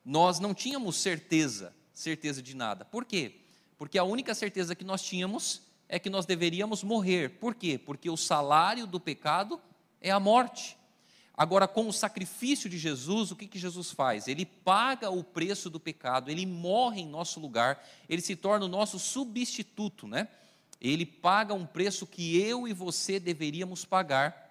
nós 0.05 0.39
não 0.39 0.53
tínhamos 0.53 0.97
certeza, 0.97 1.73
certeza 1.91 2.39
de 2.39 2.55
nada. 2.55 2.85
Por 2.85 3.03
quê? 3.03 3.41
Porque 3.75 3.97
a 3.97 4.03
única 4.03 4.35
certeza 4.35 4.75
que 4.75 4.83
nós 4.83 5.01
tínhamos 5.01 5.63
é 5.87 5.97
que 5.97 6.07
nós 6.07 6.27
deveríamos 6.27 6.83
morrer. 6.83 7.39
Por 7.39 7.55
quê? 7.55 7.79
Porque 7.79 8.11
o 8.11 8.15
salário 8.15 8.85
do 8.85 8.99
pecado 8.99 9.59
é 9.99 10.11
a 10.11 10.19
morte. 10.19 10.77
Agora, 11.33 11.67
com 11.67 11.87
o 11.87 11.93
sacrifício 11.93 12.69
de 12.69 12.77
Jesus, 12.77 13.31
o 13.31 13.35
que, 13.35 13.47
que 13.47 13.57
Jesus 13.57 13.89
faz? 13.89 14.27
Ele 14.27 14.45
paga 14.45 15.09
o 15.09 15.23
preço 15.23 15.67
do 15.67 15.79
pecado, 15.79 16.29
ele 16.29 16.45
morre 16.45 17.01
em 17.01 17.09
nosso 17.09 17.39
lugar, 17.39 17.83
ele 18.07 18.21
se 18.21 18.35
torna 18.35 18.67
o 18.67 18.69
nosso 18.69 18.99
substituto, 18.99 20.07
né? 20.07 20.27
Ele 20.79 21.07
paga 21.07 21.55
um 21.55 21.65
preço 21.65 22.05
que 22.05 22.39
eu 22.39 22.67
e 22.67 22.71
você 22.71 23.19
deveríamos 23.19 23.83
pagar, 23.83 24.47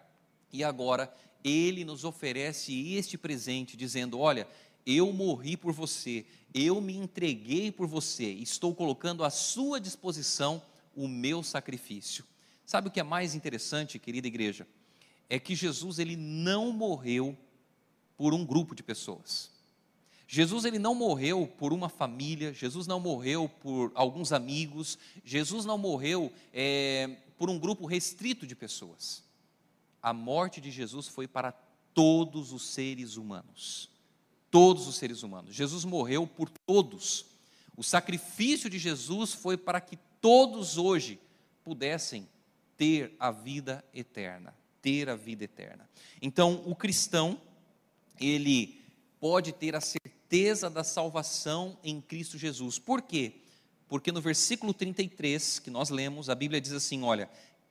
e 0.53 0.65
agora 0.65 1.13
ele 1.45 1.85
nos 1.85 2.05
oferece 2.05 2.95
este 2.95 3.17
presente, 3.19 3.77
dizendo: 3.77 4.19
Olha, 4.19 4.47
eu 4.87 5.13
morri 5.13 5.57
por 5.57 5.73
você, 5.73 6.25
eu 6.55 6.81
me 6.81 6.97
entreguei 6.97 7.71
por 7.71 7.87
você, 7.87 8.25
estou 8.25 8.75
colocando 8.75 9.25
à 9.25 9.31
sua 9.31 9.81
disposição 9.81 10.63
o 10.95 11.07
meu 11.07 11.43
sacrifício. 11.43 12.25
Sabe 12.65 12.89
o 12.89 12.91
que 12.91 13.01
é 13.01 13.05
mais 13.05 13.35
interessante, 13.35 13.99
querida 13.99 14.27
igreja? 14.27 14.67
é 15.29 15.39
que 15.39 15.55
Jesus 15.55 15.99
ele 15.99 16.17
não 16.17 16.73
morreu 16.73 17.37
por 18.17 18.33
um 18.33 18.45
grupo 18.45 18.75
de 18.75 18.83
pessoas. 18.83 19.51
Jesus 20.27 20.65
ele 20.65 20.79
não 20.79 20.95
morreu 20.95 21.47
por 21.47 21.73
uma 21.73 21.89
família, 21.89 22.53
Jesus 22.53 22.87
não 22.87 23.01
morreu 23.01 23.49
por 23.61 23.93
alguns 23.95 24.33
amigos, 24.33 24.99
Jesus 25.25 25.65
não 25.65 25.79
morreu 25.79 26.33
é, 26.53 27.17
por 27.39 27.49
um 27.49 27.59
grupo 27.59 27.87
restrito 27.87 28.47
de 28.47 28.55
pessoas. 28.55 29.23
A 30.03 30.13
morte 30.13 30.61
de 30.61 30.71
Jesus 30.71 31.09
foi 31.09 31.27
para 31.27 31.53
todos 31.95 32.53
os 32.53 32.67
seres 32.67 33.17
humanos. 33.17 33.91
Todos 34.51 34.87
os 34.87 34.97
seres 34.97 35.23
humanos. 35.23 35.55
Jesus 35.55 35.85
morreu 35.85 36.27
por 36.27 36.49
todos. 36.67 37.27
O 37.77 37.83
sacrifício 37.83 38.71
de 38.71 38.79
Jesus 38.79 39.33
foi 39.33 39.57
para 39.57 39.81
que 39.81 39.99
todos 40.21 40.79
hoje 40.79 41.21
pudessem 41.63 42.29
ter 42.77 43.15
a 43.19 43.31
vida 43.31 43.85
eterna 43.93 44.55
ter 44.81 45.09
a 45.09 45.17
vida 45.17 45.45
eterna. 45.45 45.89
Então, 46.21 46.63
o 46.65 46.75
cristão, 46.75 47.41
ele 48.21 48.81
pode 49.21 49.53
ter 49.53 49.75
a 49.75 49.81
certeza 49.81 50.71
da 50.71 50.85
salvação 50.85 51.79
em 51.83 52.01
Cristo 52.01 52.39
Jesus. 52.39 52.79
Por 52.79 53.03
quê? 53.03 53.35
Porque 53.89 54.13
no 54.13 54.21
versículo 54.21 54.75
33 54.75 55.59
que 55.59 55.71
nós 55.71 55.91
lemos, 55.91 56.29
a 56.29 56.35
Bíblia 56.35 56.61
diz 56.61 56.73
assim: 56.73 57.03
olha, 57.03 57.29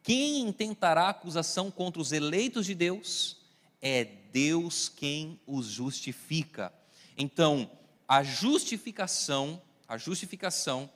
quem 0.08 0.40
intentará 0.40 1.10
acusação 1.10 1.70
contra 1.70 2.02
os 2.02 2.14
eleitos 2.14 2.66
de 2.66 2.74
Deus? 2.74 3.36
É 3.82 4.06
Deus 4.06 4.88
quem 4.88 5.38
os 5.46 5.66
justifica. 5.66 6.72
Então, 7.18 7.70
a 8.08 8.24
justificação, 8.24 9.62
a 9.86 9.98
justificação 9.98 10.90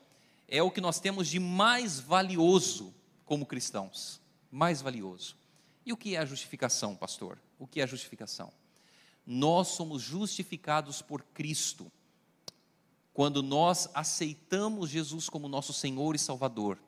é 0.47 0.63
o 0.63 0.71
que 0.71 0.79
nós 0.79 1.01
temos 1.01 1.27
de 1.27 1.41
mais 1.41 1.99
valioso 1.99 2.93
como 3.25 3.45
cristãos, 3.45 4.21
mais 4.49 4.81
valioso. 4.81 5.35
E 5.85 5.91
o 5.91 5.97
que 5.97 6.15
é 6.15 6.19
a 6.19 6.25
justificação, 6.25 6.95
pastor? 6.95 7.37
O 7.59 7.67
que 7.67 7.81
é 7.81 7.83
a 7.83 7.87
justificação? 7.87 8.49
Nós 9.27 9.67
somos 9.67 10.01
justificados 10.01 11.01
por 11.01 11.21
Cristo 11.33 11.91
quando 13.13 13.43
nós 13.43 13.89
aceitamos 13.93 14.89
Jesus 14.89 15.27
como 15.27 15.49
nosso 15.49 15.73
Senhor 15.73 16.15
e 16.15 16.17
Salvador. 16.17 16.79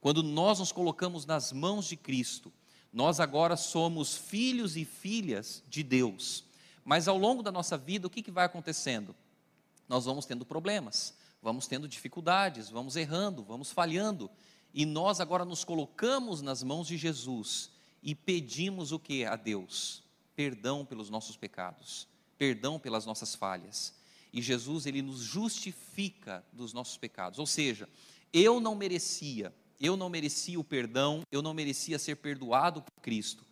Quando 0.00 0.22
nós 0.22 0.58
nos 0.58 0.72
colocamos 0.72 1.26
nas 1.26 1.52
mãos 1.52 1.86
de 1.86 1.96
Cristo, 1.96 2.52
nós 2.92 3.20
agora 3.20 3.56
somos 3.56 4.16
filhos 4.16 4.76
e 4.76 4.84
filhas 4.84 5.62
de 5.68 5.82
Deus. 5.82 6.44
Mas 6.84 7.06
ao 7.06 7.18
longo 7.18 7.42
da 7.42 7.52
nossa 7.52 7.76
vida, 7.76 8.06
o 8.06 8.10
que, 8.10 8.22
que 8.22 8.30
vai 8.30 8.46
acontecendo? 8.46 9.14
Nós 9.88 10.04
vamos 10.04 10.24
tendo 10.24 10.46
problemas, 10.46 11.14
vamos 11.42 11.66
tendo 11.66 11.86
dificuldades, 11.86 12.70
vamos 12.70 12.96
errando, 12.96 13.42
vamos 13.42 13.70
falhando. 13.70 14.30
E 14.72 14.86
nós 14.86 15.20
agora 15.20 15.44
nos 15.44 15.64
colocamos 15.64 16.40
nas 16.42 16.62
mãos 16.62 16.86
de 16.86 16.96
Jesus 16.96 17.70
e 18.02 18.14
pedimos 18.14 18.92
o 18.92 18.98
que 18.98 19.24
a 19.24 19.36
Deus? 19.36 20.02
Perdão 20.34 20.84
pelos 20.84 21.10
nossos 21.10 21.36
pecados, 21.36 22.08
perdão 22.38 22.78
pelas 22.78 23.04
nossas 23.04 23.34
falhas. 23.34 23.94
E 24.32 24.40
Jesus, 24.40 24.86
ele 24.86 25.02
nos 25.02 25.20
justifica 25.20 26.44
dos 26.52 26.72
nossos 26.72 26.96
pecados. 26.96 27.38
Ou 27.38 27.46
seja, 27.46 27.88
eu 28.32 28.60
não 28.60 28.74
merecia, 28.74 29.52
eu 29.80 29.96
não 29.96 30.10
merecia 30.10 30.60
o 30.60 30.64
perdão, 30.64 31.22
eu 31.32 31.40
não 31.40 31.54
merecia 31.54 31.98
ser 31.98 32.16
perdoado 32.16 32.82
por 32.82 33.00
Cristo, 33.00 33.44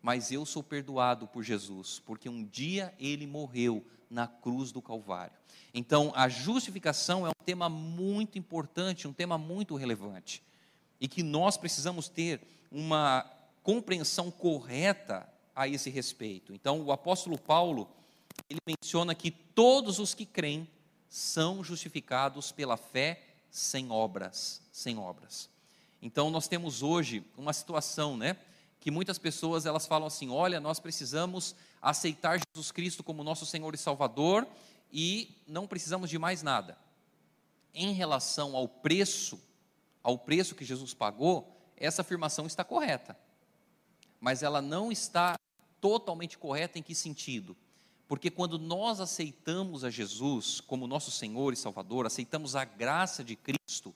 mas 0.00 0.32
eu 0.32 0.46
sou 0.46 0.62
perdoado 0.62 1.26
por 1.28 1.42
Jesus, 1.42 2.00
porque 2.04 2.28
um 2.28 2.42
dia 2.42 2.94
ele 2.98 3.26
morreu 3.26 3.84
na 4.08 4.26
cruz 4.26 4.72
do 4.72 4.80
Calvário. 4.80 5.36
Então, 5.74 6.12
a 6.14 6.28
justificação 6.28 7.26
é 7.26 7.30
um 7.30 7.44
tema 7.44 7.68
muito 7.68 8.38
importante, 8.38 9.06
um 9.06 9.12
tema 9.12 9.36
muito 9.36 9.74
relevante, 9.76 10.42
e 11.00 11.06
que 11.06 11.22
nós 11.22 11.56
precisamos 11.56 12.08
ter 12.08 12.40
uma 12.70 13.30
compreensão 13.62 14.30
correta 14.30 15.28
a 15.54 15.68
esse 15.68 15.90
respeito. 15.90 16.54
Então, 16.54 16.80
o 16.80 16.92
apóstolo 16.92 17.38
Paulo, 17.38 17.90
ele 18.48 18.60
menciona 18.66 19.14
que 19.14 19.30
todos 19.30 19.98
os 19.98 20.14
que 20.14 20.24
creem 20.24 20.68
são 21.08 21.62
justificados 21.62 22.50
pela 22.50 22.76
fé 22.76 23.22
sem 23.50 23.90
obras, 23.90 24.62
sem 24.72 24.98
obras. 24.98 25.53
Então, 26.04 26.30
nós 26.30 26.46
temos 26.46 26.84
hoje 26.84 27.24
uma 27.36 27.52
situação, 27.52 28.16
né, 28.16 28.36
que 28.78 28.92
muitas 28.92 29.18
pessoas 29.18 29.66
elas 29.66 29.86
falam 29.86 30.06
assim: 30.06 30.30
"Olha, 30.30 30.60
nós 30.60 30.78
precisamos 30.78 31.56
aceitar 31.82 32.38
Jesus 32.54 32.70
Cristo 32.70 33.02
como 33.02 33.24
nosso 33.24 33.44
Senhor 33.44 33.74
e 33.74 33.78
Salvador 33.78 34.46
e 34.92 35.36
não 35.48 35.66
precisamos 35.66 36.08
de 36.08 36.18
mais 36.18 36.42
nada". 36.42 36.78
Em 37.74 37.92
relação 37.92 38.54
ao 38.54 38.68
preço, 38.68 39.40
ao 40.00 40.16
preço 40.16 40.54
que 40.54 40.64
Jesus 40.64 40.94
pagou, 40.94 41.50
essa 41.76 42.02
afirmação 42.02 42.46
está 42.46 42.62
correta 42.62 43.16
mas 44.24 44.42
ela 44.42 44.62
não 44.62 44.90
está 44.90 45.38
totalmente 45.82 46.38
correta 46.38 46.78
em 46.78 46.82
que 46.82 46.94
sentido? 46.94 47.54
Porque 48.08 48.30
quando 48.30 48.58
nós 48.58 48.98
aceitamos 48.98 49.84
a 49.84 49.90
Jesus 49.90 50.62
como 50.62 50.86
nosso 50.86 51.10
Senhor 51.10 51.52
e 51.52 51.56
Salvador, 51.56 52.06
aceitamos 52.06 52.56
a 52.56 52.64
graça 52.64 53.22
de 53.22 53.36
Cristo, 53.36 53.94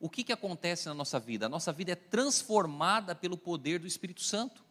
o 0.00 0.08
que, 0.08 0.24
que 0.24 0.32
acontece 0.32 0.86
na 0.86 0.94
nossa 0.94 1.18
vida? 1.18 1.46
A 1.46 1.48
nossa 1.48 1.72
vida 1.72 1.92
é 1.92 1.96
transformada 1.96 3.14
pelo 3.14 3.36
poder 3.36 3.78
do 3.78 3.86
Espírito 3.86 4.22
Santo. 4.22 4.64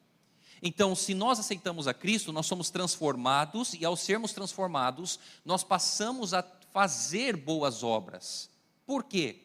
Então, 0.61 0.95
se 0.95 1.13
nós 1.13 1.39
aceitamos 1.39 1.87
a 1.87 1.93
Cristo, 1.93 2.31
nós 2.31 2.45
somos 2.45 2.69
transformados, 2.69 3.73
e 3.73 3.83
ao 3.83 3.97
sermos 3.97 4.31
transformados, 4.31 5.19
nós 5.43 5.63
passamos 5.63 6.33
a 6.33 6.43
fazer 6.71 7.35
boas 7.35 7.83
obras. 7.83 8.49
Por 8.85 9.03
quê? 9.03 9.41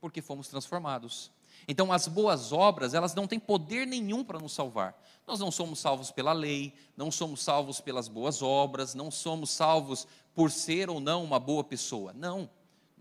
Porque 0.00 0.22
fomos 0.22 0.46
transformados. 0.48 1.30
Então, 1.66 1.92
as 1.92 2.06
boas 2.06 2.52
obras, 2.52 2.94
elas 2.94 3.14
não 3.14 3.26
têm 3.26 3.40
poder 3.40 3.86
nenhum 3.86 4.22
para 4.22 4.38
nos 4.38 4.52
salvar. 4.52 4.96
Nós 5.26 5.40
não 5.40 5.50
somos 5.50 5.78
salvos 5.78 6.10
pela 6.10 6.32
lei, 6.32 6.74
não 6.96 7.10
somos 7.10 7.42
salvos 7.42 7.80
pelas 7.80 8.08
boas 8.08 8.42
obras, 8.42 8.94
não 8.94 9.10
somos 9.10 9.50
salvos 9.50 10.06
por 10.34 10.50
ser 10.50 10.90
ou 10.90 11.00
não 11.00 11.24
uma 11.24 11.40
boa 11.40 11.64
pessoa. 11.64 12.12
Não. 12.12 12.48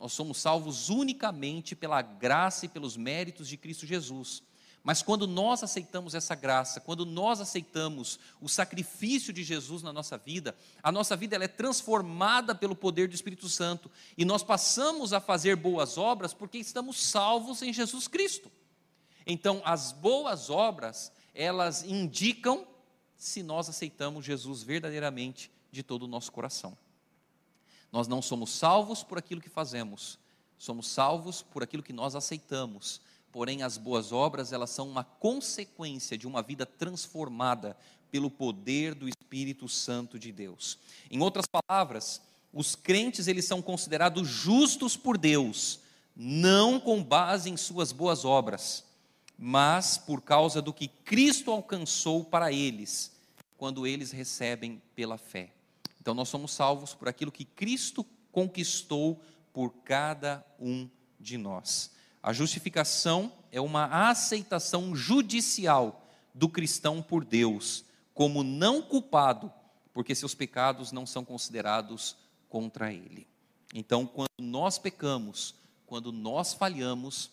Nós 0.03 0.11
somos 0.11 0.37
salvos 0.37 0.89
unicamente 0.89 1.77
pela 1.77 2.01
graça 2.01 2.65
e 2.65 2.67
pelos 2.67 2.97
méritos 2.97 3.47
de 3.47 3.55
Cristo 3.55 3.85
Jesus. 3.85 4.43
Mas 4.83 5.01
quando 5.01 5.25
nós 5.25 5.63
aceitamos 5.63 6.13
essa 6.13 6.35
graça, 6.35 6.81
quando 6.81 7.05
nós 7.05 7.39
aceitamos 7.39 8.19
o 8.41 8.49
sacrifício 8.49 9.31
de 9.31 9.45
Jesus 9.45 9.81
na 9.81 9.93
nossa 9.93 10.17
vida, 10.17 10.57
a 10.83 10.91
nossa 10.91 11.15
vida 11.15 11.37
ela 11.37 11.45
é 11.45 11.47
transformada 11.47 12.53
pelo 12.53 12.75
poder 12.75 13.07
do 13.07 13.15
Espírito 13.15 13.47
Santo 13.47 13.89
e 14.17 14.25
nós 14.25 14.43
passamos 14.43 15.13
a 15.13 15.21
fazer 15.21 15.55
boas 15.55 15.97
obras 15.97 16.33
porque 16.33 16.57
estamos 16.57 17.01
salvos 17.01 17.61
em 17.61 17.71
Jesus 17.71 18.05
Cristo. 18.05 18.51
Então, 19.25 19.61
as 19.63 19.93
boas 19.93 20.49
obras, 20.49 21.13
elas 21.33 21.81
indicam 21.81 22.67
se 23.15 23.41
nós 23.41 23.69
aceitamos 23.69 24.25
Jesus 24.25 24.63
verdadeiramente 24.63 25.49
de 25.71 25.81
todo 25.81 26.03
o 26.03 26.09
nosso 26.09 26.29
coração. 26.29 26.77
Nós 27.93 28.09
não 28.09 28.21
somos 28.21 28.51
salvos 28.51 29.03
por 29.03 29.17
aquilo 29.17 29.39
que 29.39 29.49
fazemos, 29.49 30.19
Somos 30.63 30.87
salvos 30.87 31.41
por 31.41 31.61
aquilo 31.61 31.83
que 31.83 31.91
nós 31.91 32.15
aceitamos. 32.15 33.01
Porém, 33.33 33.63
as 33.63 33.77
boas 33.77 34.13
obras, 34.13 34.53
elas 34.53 34.69
são 34.69 34.87
uma 34.87 35.03
consequência 35.03 36.17
de 36.17 36.25
uma 36.25 36.41
vida 36.41 36.65
transformada 36.65 37.75
pelo 38.09 38.31
poder 38.31 38.95
do 38.95 39.09
Espírito 39.09 39.67
Santo 39.67 40.17
de 40.17 40.31
Deus. 40.31 40.79
Em 41.11 41.19
outras 41.19 41.45
palavras, 41.45 42.21
os 42.53 42.75
crentes 42.75 43.27
eles 43.27 43.43
são 43.43 43.61
considerados 43.61 44.25
justos 44.25 44.95
por 44.95 45.17
Deus, 45.17 45.81
não 46.15 46.79
com 46.79 47.03
base 47.03 47.49
em 47.49 47.57
suas 47.57 47.91
boas 47.91 48.23
obras, 48.23 48.85
mas 49.37 49.97
por 49.97 50.21
causa 50.21 50.61
do 50.61 50.71
que 50.71 50.87
Cristo 50.87 51.51
alcançou 51.51 52.23
para 52.23 52.53
eles, 52.53 53.11
quando 53.57 53.85
eles 53.85 54.11
recebem 54.11 54.81
pela 54.95 55.17
fé. 55.17 55.51
Então 56.03 56.13
nós 56.13 56.27
somos 56.27 56.51
salvos 56.51 56.93
por 56.93 57.07
aquilo 57.07 57.31
que 57.31 57.45
Cristo 57.45 58.05
conquistou 58.29 59.21
por 59.53 59.73
cada 59.85 60.45
um 60.59 60.89
de 61.17 61.37
nós. 61.37 61.91
A 62.21 62.33
justificação 62.33 63.31
é 63.49 63.61
uma 63.61 64.09
aceitação 64.09 64.93
judicial 64.93 66.05
do 66.33 66.49
cristão 66.49 67.01
por 67.01 67.23
Deus 67.23 67.85
como 68.13 68.43
não 68.43 68.81
culpado, 68.81 69.49
porque 69.93 70.13
seus 70.13 70.35
pecados 70.35 70.91
não 70.91 71.05
são 71.05 71.23
considerados 71.23 72.17
contra 72.49 72.91
ele. 72.91 73.25
Então, 73.73 74.05
quando 74.05 74.27
nós 74.41 74.77
pecamos, 74.77 75.55
quando 75.85 76.11
nós 76.11 76.53
falhamos, 76.53 77.31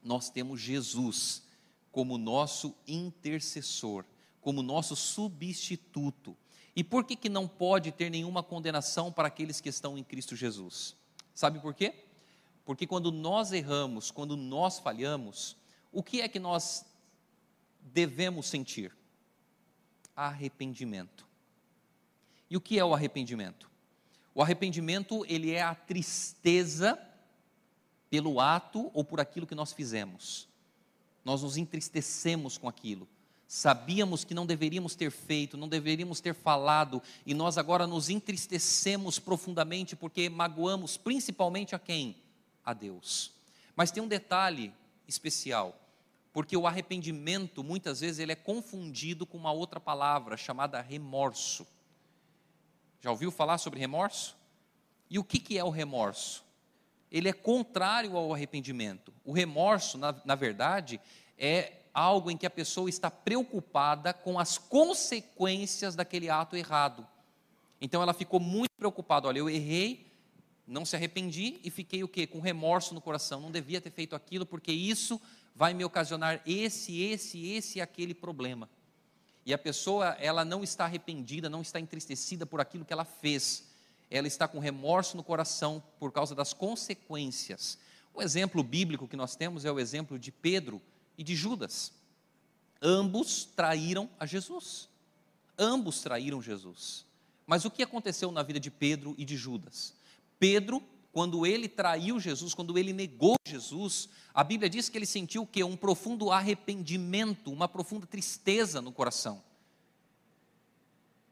nós 0.00 0.30
temos 0.30 0.60
Jesus 0.60 1.42
como 1.90 2.16
nosso 2.16 2.72
intercessor, 2.86 4.04
como 4.40 4.62
nosso 4.62 4.94
substituto. 4.94 6.36
E 6.76 6.84
por 6.84 7.04
que, 7.04 7.16
que 7.16 7.30
não 7.30 7.48
pode 7.48 7.90
ter 7.90 8.10
nenhuma 8.10 8.42
condenação 8.42 9.10
para 9.10 9.28
aqueles 9.28 9.62
que 9.62 9.70
estão 9.70 9.96
em 9.96 10.04
Cristo 10.04 10.36
Jesus? 10.36 10.94
Sabe 11.34 11.58
por 11.58 11.72
quê? 11.72 12.04
Porque 12.66 12.86
quando 12.86 13.10
nós 13.10 13.50
erramos, 13.50 14.10
quando 14.10 14.36
nós 14.36 14.78
falhamos, 14.78 15.56
o 15.90 16.02
que 16.02 16.20
é 16.20 16.28
que 16.28 16.38
nós 16.38 16.84
devemos 17.80 18.46
sentir? 18.46 18.94
Arrependimento. 20.14 21.26
E 22.50 22.56
o 22.58 22.60
que 22.60 22.78
é 22.78 22.84
o 22.84 22.92
arrependimento? 22.92 23.70
O 24.34 24.42
arrependimento, 24.42 25.24
ele 25.26 25.52
é 25.52 25.62
a 25.62 25.74
tristeza 25.74 27.00
pelo 28.10 28.38
ato 28.38 28.90
ou 28.92 29.02
por 29.02 29.18
aquilo 29.18 29.46
que 29.46 29.54
nós 29.54 29.72
fizemos. 29.72 30.46
Nós 31.24 31.42
nos 31.42 31.56
entristecemos 31.56 32.58
com 32.58 32.68
aquilo. 32.68 33.08
Sabíamos 33.48 34.24
que 34.24 34.34
não 34.34 34.44
deveríamos 34.44 34.96
ter 34.96 35.10
feito, 35.10 35.56
não 35.56 35.68
deveríamos 35.68 36.20
ter 36.20 36.34
falado, 36.34 37.00
e 37.24 37.32
nós 37.32 37.56
agora 37.56 37.86
nos 37.86 38.08
entristecemos 38.08 39.18
profundamente 39.20 39.94
porque 39.94 40.28
magoamos 40.28 40.96
principalmente 40.96 41.74
a 41.74 41.78
quem? 41.78 42.16
A 42.64 42.72
Deus. 42.72 43.32
Mas 43.76 43.92
tem 43.92 44.02
um 44.02 44.08
detalhe 44.08 44.74
especial, 45.06 45.78
porque 46.32 46.56
o 46.56 46.66
arrependimento 46.66 47.62
muitas 47.62 48.00
vezes 48.00 48.18
ele 48.18 48.32
é 48.32 48.36
confundido 48.36 49.24
com 49.24 49.38
uma 49.38 49.52
outra 49.52 49.78
palavra 49.78 50.36
chamada 50.36 50.80
remorso. 50.80 51.64
Já 53.00 53.12
ouviu 53.12 53.30
falar 53.30 53.58
sobre 53.58 53.78
remorso? 53.78 54.36
E 55.08 55.20
o 55.20 55.24
que, 55.24 55.38
que 55.38 55.56
é 55.56 55.62
o 55.62 55.70
remorso? 55.70 56.44
Ele 57.12 57.28
é 57.28 57.32
contrário 57.32 58.16
ao 58.16 58.34
arrependimento. 58.34 59.14
O 59.24 59.32
remorso, 59.32 59.96
na, 59.96 60.14
na 60.24 60.34
verdade, 60.34 61.00
é 61.38 61.72
algo 61.98 62.30
em 62.30 62.36
que 62.36 62.46
a 62.46 62.50
pessoa 62.50 62.88
está 62.88 63.10
preocupada 63.10 64.12
com 64.12 64.38
as 64.38 64.58
consequências 64.58 65.94
daquele 65.94 66.28
ato 66.28 66.56
errado. 66.56 67.06
Então 67.80 68.02
ela 68.02 68.12
ficou 68.12 68.38
muito 68.38 68.72
preocupada. 68.76 69.28
Olha, 69.28 69.38
eu 69.38 69.48
errei, 69.48 70.06
não 70.66 70.84
se 70.84 70.96
arrependi 70.96 71.58
e 71.64 71.70
fiquei 71.70 72.04
o 72.04 72.08
quê? 72.08 72.26
Com 72.26 72.40
remorso 72.40 72.92
no 72.92 73.00
coração. 73.00 73.40
Não 73.40 73.50
devia 73.50 73.80
ter 73.80 73.90
feito 73.90 74.14
aquilo 74.14 74.44
porque 74.44 74.72
isso 74.72 75.20
vai 75.54 75.72
me 75.72 75.84
ocasionar 75.84 76.42
esse, 76.44 77.00
esse, 77.02 77.48
esse 77.48 77.78
e 77.78 77.80
aquele 77.80 78.14
problema 78.14 78.68
e 79.46 79.54
a 79.54 79.58
pessoa 79.58 80.16
ela 80.18 80.44
não 80.44 80.64
está 80.64 80.84
arrependida, 80.84 81.48
não 81.48 81.62
está 81.62 81.78
entristecida 81.78 82.44
por 82.44 82.60
aquilo 82.60 82.84
que 82.84 82.92
ela 82.92 83.04
fez, 83.04 83.68
ela 84.10 84.26
está 84.26 84.48
com 84.48 84.58
remorso 84.58 85.16
no 85.16 85.22
coração 85.22 85.80
por 86.00 86.10
causa 86.10 86.34
das 86.34 86.52
consequências. 86.52 87.78
O 88.12 88.20
exemplo 88.20 88.60
bíblico 88.64 89.06
que 89.06 89.14
nós 89.14 89.36
temos 89.36 89.64
é 89.64 89.70
o 89.70 89.78
exemplo 89.78 90.18
de 90.18 90.32
Pedro 90.32 90.82
e 91.16 91.24
de 91.24 91.34
Judas. 91.34 91.92
Ambos 92.80 93.44
traíram 93.44 94.08
a 94.18 94.26
Jesus. 94.26 94.88
Ambos 95.58 96.02
traíram 96.02 96.42
Jesus. 96.42 97.06
Mas 97.46 97.64
o 97.64 97.70
que 97.70 97.82
aconteceu 97.82 98.30
na 98.30 98.42
vida 98.42 98.60
de 98.60 98.70
Pedro 98.70 99.14
e 99.16 99.24
de 99.24 99.36
Judas? 99.36 99.94
Pedro, 100.38 100.82
quando 101.12 101.46
ele 101.46 101.68
traiu 101.68 102.20
Jesus, 102.20 102.52
quando 102.52 102.76
ele 102.76 102.92
negou 102.92 103.36
Jesus, 103.46 104.08
a 104.34 104.44
Bíblia 104.44 104.68
diz 104.68 104.88
que 104.88 104.98
ele 104.98 105.06
sentiu 105.06 105.42
o 105.42 105.46
quê? 105.46 105.64
Um 105.64 105.76
profundo 105.76 106.30
arrependimento, 106.30 107.50
uma 107.50 107.68
profunda 107.68 108.06
tristeza 108.06 108.82
no 108.82 108.92
coração. 108.92 109.42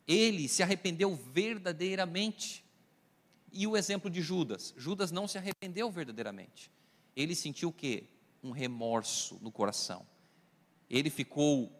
Ele 0.06 0.48
se 0.48 0.62
arrependeu 0.62 1.14
verdadeiramente. 1.14 2.64
E 3.52 3.66
o 3.66 3.76
exemplo 3.76 4.10
de 4.10 4.22
Judas? 4.22 4.74
Judas 4.76 5.12
não 5.12 5.28
se 5.28 5.38
arrependeu 5.38 5.90
verdadeiramente. 5.90 6.70
Ele 7.14 7.34
sentiu 7.34 7.68
o 7.68 7.72
quê? 7.72 8.04
Um 8.44 8.52
remorso 8.52 9.38
no 9.42 9.50
coração. 9.50 10.06
Ele 10.88 11.10
ficou 11.10 11.72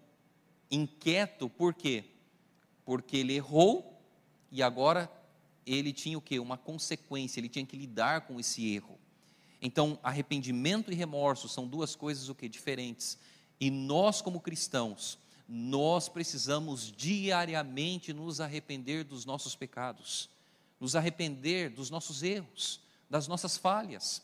inquieto, 0.71 1.49
por 1.49 1.75
quê? 1.75 2.05
Porque 2.85 3.19
ele 3.19 3.35
errou 3.35 4.01
e 4.51 4.63
agora 4.63 5.11
ele 5.67 5.93
tinha 5.93 6.19
o 6.19 6.21
quê? 6.21 6.39
Uma 6.39 6.57
consequência, 6.57 7.39
ele 7.39 7.49
tinha 7.49 7.65
que 7.65 7.77
lidar 7.77 8.23
com 8.23 8.41
esse 8.41 8.73
erro. 8.75 8.99
Então, 9.61 9.99
arrependimento 10.03 10.93
e 10.93 10.95
remorso 10.95 11.49
são 11.49 11.67
duas 11.67 11.95
coisas 11.95 12.29
o 12.29 12.35
que 12.35 12.49
diferentes. 12.49 13.19
E 13.59 13.71
nós 13.71 14.21
como 14.21 14.41
cristãos, 14.41 15.19
nós 15.49 16.09
precisamos 16.09 16.93
diariamente 16.93 18.13
nos 18.13 18.41
arrepender 18.41 19.05
dos 19.05 19.25
nossos 19.25 19.55
pecados, 19.55 20.29
nos 20.81 20.97
arrepender 20.97 21.71
dos 21.71 21.91
nossos 21.91 22.23
erros, 22.23 22.81
das 23.09 23.29
nossas 23.29 23.57
falhas. 23.57 24.23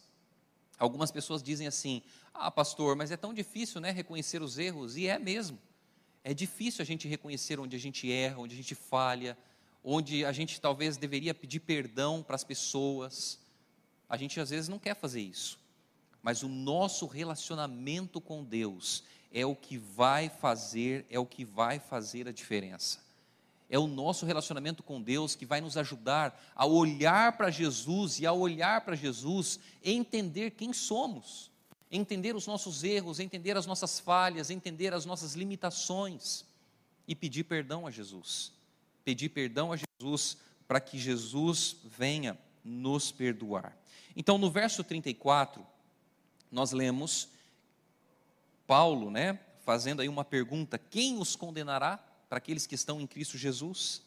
Algumas 0.78 1.10
pessoas 1.10 1.42
dizem 1.42 1.66
assim: 1.66 2.02
"Ah, 2.32 2.50
pastor, 2.50 2.96
mas 2.96 3.10
é 3.10 3.16
tão 3.16 3.34
difícil, 3.34 3.80
né, 3.80 3.90
reconhecer 3.90 4.42
os 4.42 4.58
erros". 4.58 4.96
E 4.96 5.06
é 5.06 5.18
mesmo. 5.18 5.58
É 6.22 6.34
difícil 6.34 6.82
a 6.82 6.86
gente 6.86 7.08
reconhecer 7.08 7.58
onde 7.58 7.76
a 7.76 7.78
gente 7.78 8.10
erra, 8.10 8.38
onde 8.38 8.54
a 8.54 8.56
gente 8.56 8.74
falha, 8.74 9.36
onde 9.82 10.24
a 10.24 10.32
gente 10.32 10.60
talvez 10.60 10.96
deveria 10.96 11.34
pedir 11.34 11.60
perdão 11.60 12.22
para 12.22 12.36
as 12.36 12.44
pessoas. 12.44 13.38
A 14.08 14.16
gente 14.16 14.38
às 14.38 14.50
vezes 14.50 14.68
não 14.68 14.78
quer 14.78 14.94
fazer 14.94 15.20
isso, 15.20 15.58
mas 16.22 16.42
o 16.42 16.48
nosso 16.48 17.06
relacionamento 17.06 18.20
com 18.20 18.44
Deus 18.44 19.02
é 19.32 19.46
o 19.46 19.54
que 19.54 19.78
vai 19.78 20.28
fazer, 20.28 21.06
é 21.08 21.18
o 21.18 21.24
que 21.24 21.44
vai 21.44 21.78
fazer 21.78 22.28
a 22.28 22.32
diferença. 22.32 22.98
É 23.68 23.78
o 23.78 23.86
nosso 23.86 24.26
relacionamento 24.26 24.82
com 24.82 25.00
Deus 25.00 25.36
que 25.36 25.46
vai 25.46 25.60
nos 25.60 25.76
ajudar 25.76 26.38
a 26.56 26.66
olhar 26.66 27.36
para 27.36 27.50
Jesus 27.50 28.18
e 28.18 28.26
a 28.26 28.32
olhar 28.32 28.80
para 28.80 28.96
Jesus 28.96 29.60
entender 29.84 30.50
quem 30.50 30.72
somos, 30.72 31.49
entender 31.90 32.36
os 32.36 32.46
nossos 32.46 32.84
erros, 32.84 33.18
entender 33.18 33.56
as 33.56 33.66
nossas 33.66 33.98
falhas, 33.98 34.50
entender 34.50 34.94
as 34.94 35.04
nossas 35.04 35.34
limitações 35.34 36.44
e 37.06 37.14
pedir 37.14 37.44
perdão 37.44 37.86
a 37.86 37.90
Jesus. 37.90 38.52
Pedir 39.04 39.30
perdão 39.30 39.72
a 39.72 39.76
Jesus 39.76 40.36
para 40.68 40.80
que 40.80 40.98
Jesus 40.98 41.76
venha 41.84 42.38
nos 42.64 43.10
perdoar. 43.10 43.76
Então, 44.14 44.38
no 44.38 44.50
verso 44.50 44.84
34, 44.84 45.66
nós 46.50 46.72
lemos 46.72 47.28
Paulo, 48.66 49.10
né, 49.10 49.40
fazendo 49.64 50.00
aí 50.00 50.08
uma 50.08 50.24
pergunta: 50.24 50.78
quem 50.78 51.18
os 51.18 51.34
condenará 51.34 51.96
para 52.28 52.38
aqueles 52.38 52.66
que 52.66 52.74
estão 52.76 53.00
em 53.00 53.06
Cristo 53.06 53.36
Jesus? 53.36 54.02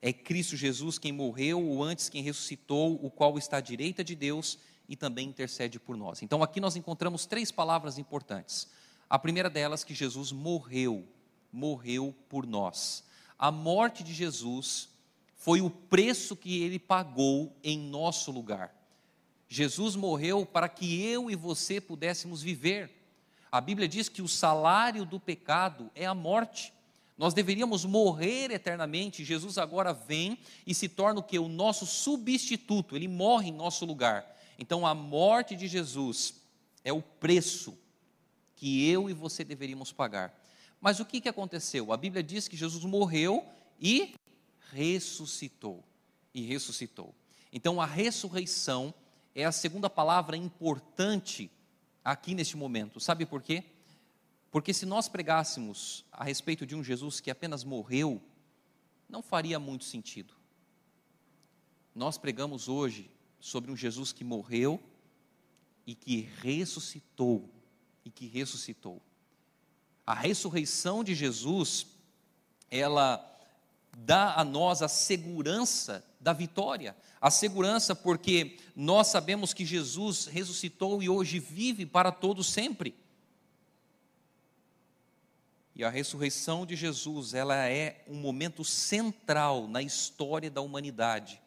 É 0.00 0.12
Cristo 0.12 0.56
Jesus 0.56 0.98
quem 0.98 1.10
morreu, 1.10 1.64
ou 1.64 1.82
antes 1.82 2.08
quem 2.08 2.22
ressuscitou, 2.22 3.00
o 3.02 3.10
qual 3.10 3.38
está 3.38 3.56
à 3.56 3.60
direita 3.60 4.04
de 4.04 4.14
Deus 4.14 4.58
e 4.88 4.96
também 4.96 5.28
intercede 5.28 5.78
por 5.78 5.96
nós. 5.96 6.22
Então, 6.22 6.42
aqui 6.42 6.60
nós 6.60 6.76
encontramos 6.76 7.26
três 7.26 7.50
palavras 7.50 7.98
importantes. 7.98 8.68
A 9.08 9.18
primeira 9.18 9.50
delas, 9.50 9.84
que 9.84 9.94
Jesus 9.94 10.32
morreu, 10.32 11.06
morreu 11.52 12.14
por 12.28 12.46
nós. 12.46 13.04
A 13.38 13.50
morte 13.50 14.02
de 14.02 14.12
Jesus 14.12 14.88
foi 15.36 15.60
o 15.60 15.70
preço 15.70 16.36
que 16.36 16.62
ele 16.62 16.78
pagou 16.78 17.54
em 17.62 17.78
nosso 17.78 18.30
lugar. 18.30 18.74
Jesus 19.48 19.94
morreu 19.94 20.44
para 20.44 20.68
que 20.68 21.04
eu 21.04 21.30
e 21.30 21.36
você 21.36 21.80
pudéssemos 21.80 22.42
viver. 22.42 22.90
A 23.52 23.60
Bíblia 23.60 23.86
diz 23.86 24.08
que 24.08 24.22
o 24.22 24.28
salário 24.28 25.04
do 25.04 25.20
pecado 25.20 25.90
é 25.94 26.06
a 26.06 26.14
morte. 26.14 26.72
Nós 27.16 27.32
deveríamos 27.32 27.84
morrer 27.84 28.50
eternamente. 28.50 29.24
Jesus 29.24 29.58
agora 29.58 29.92
vem 29.92 30.38
e 30.66 30.74
se 30.74 30.88
torna 30.88 31.20
o 31.20 31.22
que? 31.22 31.38
O 31.38 31.48
nosso 31.48 31.86
substituto. 31.86 32.96
Ele 32.96 33.06
morre 33.06 33.50
em 33.50 33.52
nosso 33.52 33.84
lugar. 33.84 34.33
Então 34.58 34.86
a 34.86 34.94
morte 34.94 35.56
de 35.56 35.66
Jesus 35.66 36.34
é 36.82 36.92
o 36.92 37.02
preço 37.02 37.76
que 38.54 38.88
eu 38.88 39.10
e 39.10 39.12
você 39.12 39.44
deveríamos 39.44 39.92
pagar. 39.92 40.38
Mas 40.80 41.00
o 41.00 41.04
que, 41.04 41.20
que 41.20 41.28
aconteceu? 41.28 41.92
A 41.92 41.96
Bíblia 41.96 42.22
diz 42.22 42.46
que 42.46 42.56
Jesus 42.56 42.84
morreu 42.84 43.44
e 43.80 44.14
ressuscitou. 44.70 45.82
E 46.32 46.42
ressuscitou. 46.42 47.14
Então 47.52 47.80
a 47.80 47.86
ressurreição 47.86 48.92
é 49.34 49.44
a 49.44 49.52
segunda 49.52 49.88
palavra 49.88 50.36
importante 50.36 51.50
aqui 52.04 52.34
neste 52.34 52.56
momento. 52.56 53.00
Sabe 53.00 53.24
por 53.24 53.42
quê? 53.42 53.64
Porque 54.50 54.72
se 54.72 54.86
nós 54.86 55.08
pregássemos 55.08 56.04
a 56.12 56.22
respeito 56.22 56.64
de 56.66 56.76
um 56.76 56.84
Jesus 56.84 57.20
que 57.20 57.30
apenas 57.30 57.64
morreu, 57.64 58.22
não 59.08 59.22
faria 59.22 59.58
muito 59.58 59.84
sentido. 59.84 60.34
Nós 61.94 62.18
pregamos 62.18 62.68
hoje 62.68 63.10
sobre 63.44 63.70
um 63.70 63.76
Jesus 63.76 64.10
que 64.10 64.24
morreu 64.24 64.82
e 65.86 65.94
que 65.94 66.30
ressuscitou, 66.40 67.46
e 68.02 68.10
que 68.10 68.26
ressuscitou. 68.26 69.02
A 70.06 70.14
ressurreição 70.14 71.04
de 71.04 71.14
Jesus, 71.14 71.86
ela 72.70 73.22
dá 73.98 74.36
a 74.36 74.44
nós 74.44 74.80
a 74.80 74.88
segurança 74.88 76.02
da 76.18 76.32
vitória. 76.32 76.96
A 77.20 77.30
segurança 77.30 77.94
porque 77.94 78.56
nós 78.74 79.08
sabemos 79.08 79.52
que 79.52 79.66
Jesus 79.66 80.24
ressuscitou 80.24 81.02
e 81.02 81.10
hoje 81.10 81.38
vive 81.38 81.84
para 81.84 82.10
todos 82.10 82.46
sempre. 82.46 82.94
E 85.74 85.84
a 85.84 85.90
ressurreição 85.90 86.64
de 86.64 86.76
Jesus, 86.76 87.34
ela 87.34 87.68
é 87.68 88.02
um 88.08 88.14
momento 88.14 88.64
central 88.64 89.68
na 89.68 89.82
história 89.82 90.50
da 90.50 90.62
humanidade 90.62 91.43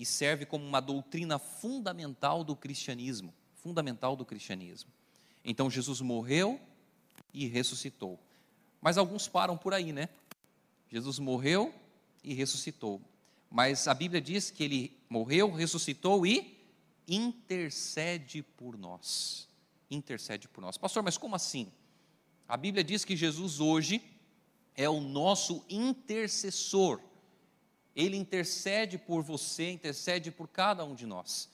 e 0.00 0.06
serve 0.06 0.46
como 0.46 0.64
uma 0.66 0.80
doutrina 0.80 1.38
fundamental 1.38 2.42
do 2.42 2.56
cristianismo, 2.56 3.34
fundamental 3.56 4.16
do 4.16 4.24
cristianismo. 4.24 4.90
Então 5.44 5.68
Jesus 5.68 6.00
morreu 6.00 6.58
e 7.34 7.46
ressuscitou. 7.46 8.18
Mas 8.80 8.96
alguns 8.96 9.28
param 9.28 9.58
por 9.58 9.74
aí, 9.74 9.92
né? 9.92 10.08
Jesus 10.88 11.18
morreu 11.18 11.74
e 12.24 12.32
ressuscitou. 12.32 12.98
Mas 13.50 13.86
a 13.86 13.92
Bíblia 13.92 14.22
diz 14.22 14.50
que 14.50 14.64
ele 14.64 14.96
morreu, 15.06 15.52
ressuscitou 15.52 16.24
e 16.24 16.58
intercede 17.06 18.42
por 18.42 18.78
nós. 18.78 19.46
Intercede 19.90 20.48
por 20.48 20.62
nós. 20.62 20.78
Pastor, 20.78 21.02
mas 21.02 21.18
como 21.18 21.36
assim? 21.36 21.70
A 22.48 22.56
Bíblia 22.56 22.82
diz 22.82 23.04
que 23.04 23.14
Jesus 23.14 23.60
hoje 23.60 24.02
é 24.74 24.88
o 24.88 24.98
nosso 24.98 25.62
intercessor. 25.68 27.02
Ele 27.94 28.16
intercede 28.16 28.98
por 28.98 29.22
você, 29.22 29.70
intercede 29.70 30.30
por 30.30 30.48
cada 30.48 30.84
um 30.84 30.94
de 30.94 31.06
nós. 31.06 31.48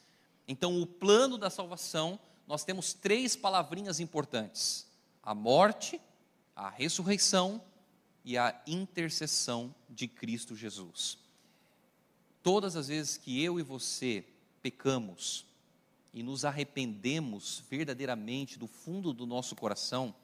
Então, 0.47 0.81
o 0.81 0.87
plano 0.87 1.39
da 1.39 1.51
salvação, 1.51 2.19
nós 2.47 2.65
temos 2.65 2.93
três 2.93 3.35
palavrinhas 3.35 4.01
importantes: 4.01 4.87
a 5.23 5.35
morte, 5.35 6.01
a 6.55 6.69
ressurreição 6.69 7.63
e 8.25 8.37
a 8.37 8.61
intercessão 8.67 9.75
de 9.89 10.09
Cristo 10.09 10.55
Jesus. 10.55 11.19
Todas 12.43 12.77
as 12.77 12.89
vezes 12.89 13.17
que 13.17 13.43
eu 13.43 13.59
e 13.59 13.63
você 13.63 14.25
pecamos 14.63 15.45
e 16.15 16.23
nos 16.23 16.45
arrependemos 16.45 17.63
verdadeiramente 17.69 18.59
do 18.59 18.67
fundo 18.67 19.13
do 19.13 19.27
nosso 19.27 19.55
coração, 19.55 20.15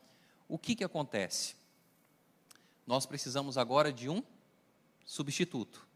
o 0.49 0.59
que, 0.59 0.75
que 0.75 0.85
acontece? 0.85 1.55
Nós 2.87 3.07
precisamos 3.07 3.59
agora 3.59 3.93
de 3.93 4.09
um 4.09 4.23
substituto. 5.05 5.87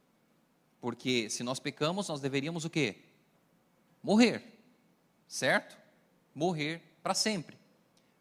Porque 0.86 1.28
se 1.28 1.42
nós 1.42 1.58
pecamos, 1.58 2.06
nós 2.06 2.20
deveríamos 2.20 2.64
o 2.64 2.70
quê? 2.70 2.94
Morrer. 4.00 4.40
Certo? 5.26 5.76
Morrer 6.32 6.80
para 7.02 7.12
sempre. 7.12 7.58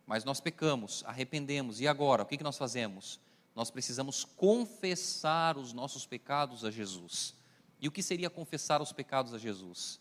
Mas 0.07 0.23
nós 0.23 0.41
pecamos, 0.41 1.03
arrependemos, 1.05 1.79
e 1.79 1.87
agora? 1.87 2.23
O 2.23 2.25
que, 2.25 2.37
que 2.37 2.43
nós 2.43 2.57
fazemos? 2.57 3.19
Nós 3.53 3.69
precisamos 3.69 4.25
confessar 4.25 5.59
os 5.59 5.73
nossos 5.73 6.07
pecados 6.07 6.65
a 6.65 6.71
Jesus. 6.71 7.35
E 7.79 7.87
o 7.87 7.91
que 7.91 8.01
seria 8.01 8.31
confessar 8.31 8.81
os 8.81 8.91
pecados 8.91 9.31
a 9.35 9.37
Jesus? 9.37 9.99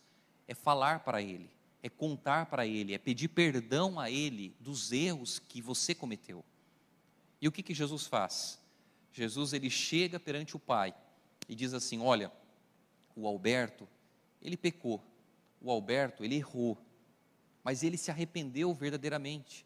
É 0.49 0.55
falar 0.55 1.01
para 1.01 1.21
Ele, 1.21 1.51
é 1.83 1.91
contar 1.91 2.47
para 2.47 2.67
Ele, 2.67 2.95
é 2.95 2.99
pedir 2.99 3.29
perdão 3.29 4.01
a 4.01 4.11
Ele 4.11 4.57
dos 4.59 4.91
erros 4.91 5.39
que 5.39 5.61
você 5.61 5.95
cometeu. 5.95 6.43
E 7.43 7.47
o 7.47 7.53
que, 7.53 7.63
que 7.63 7.75
Jesus 7.75 8.07
faz? 8.07 8.59
Jesus 9.13 9.53
ele 9.53 9.69
chega 9.69 10.19
perante 10.19 10.57
o 10.57 10.59
Pai 10.59 10.95
e 11.47 11.55
diz 11.55 11.75
assim: 11.75 12.01
Olha, 12.01 12.33
o 13.15 13.27
Alberto, 13.27 13.89
ele 14.43 14.57
pecou, 14.57 15.03
o 15.61 15.71
Alberto, 15.71 16.25
ele 16.25 16.37
errou, 16.37 16.79
mas 17.63 17.83
ele 17.83 17.97
se 17.97 18.11
arrependeu 18.11 18.75
verdadeiramente. 18.75 19.65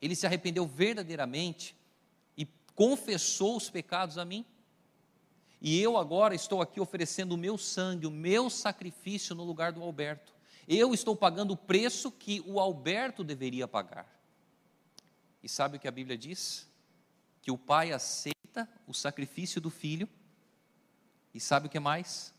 Ele 0.00 0.14
se 0.14 0.26
arrependeu 0.26 0.66
verdadeiramente 0.66 1.76
e 2.36 2.46
confessou 2.74 3.56
os 3.56 3.68
pecados 3.68 4.16
a 4.16 4.24
mim. 4.24 4.46
E 5.60 5.80
eu 5.80 5.96
agora 5.96 6.34
estou 6.34 6.62
aqui 6.62 6.80
oferecendo 6.80 7.32
o 7.32 7.38
meu 7.38 7.58
sangue, 7.58 8.06
o 8.06 8.10
meu 8.10 8.48
sacrifício 8.48 9.34
no 9.34 9.44
lugar 9.44 9.72
do 9.72 9.82
Alberto. 9.82 10.32
Eu 10.66 10.94
estou 10.94 11.16
pagando 11.16 11.52
o 11.52 11.56
preço 11.56 12.12
que 12.12 12.42
o 12.46 12.60
Alberto 12.60 13.24
deveria 13.24 13.66
pagar. 13.66 14.06
E 15.42 15.48
sabe 15.48 15.76
o 15.76 15.80
que 15.80 15.88
a 15.88 15.92
Bíblia 15.92 16.16
diz? 16.16 16.68
Que 17.42 17.50
o 17.50 17.58
pai 17.58 17.92
aceita 17.92 18.68
o 18.86 18.94
sacrifício 18.94 19.60
do 19.60 19.70
filho. 19.70 20.08
E 21.34 21.40
sabe 21.40 21.66
o 21.66 21.70
que 21.70 21.80
mais? 21.80 22.32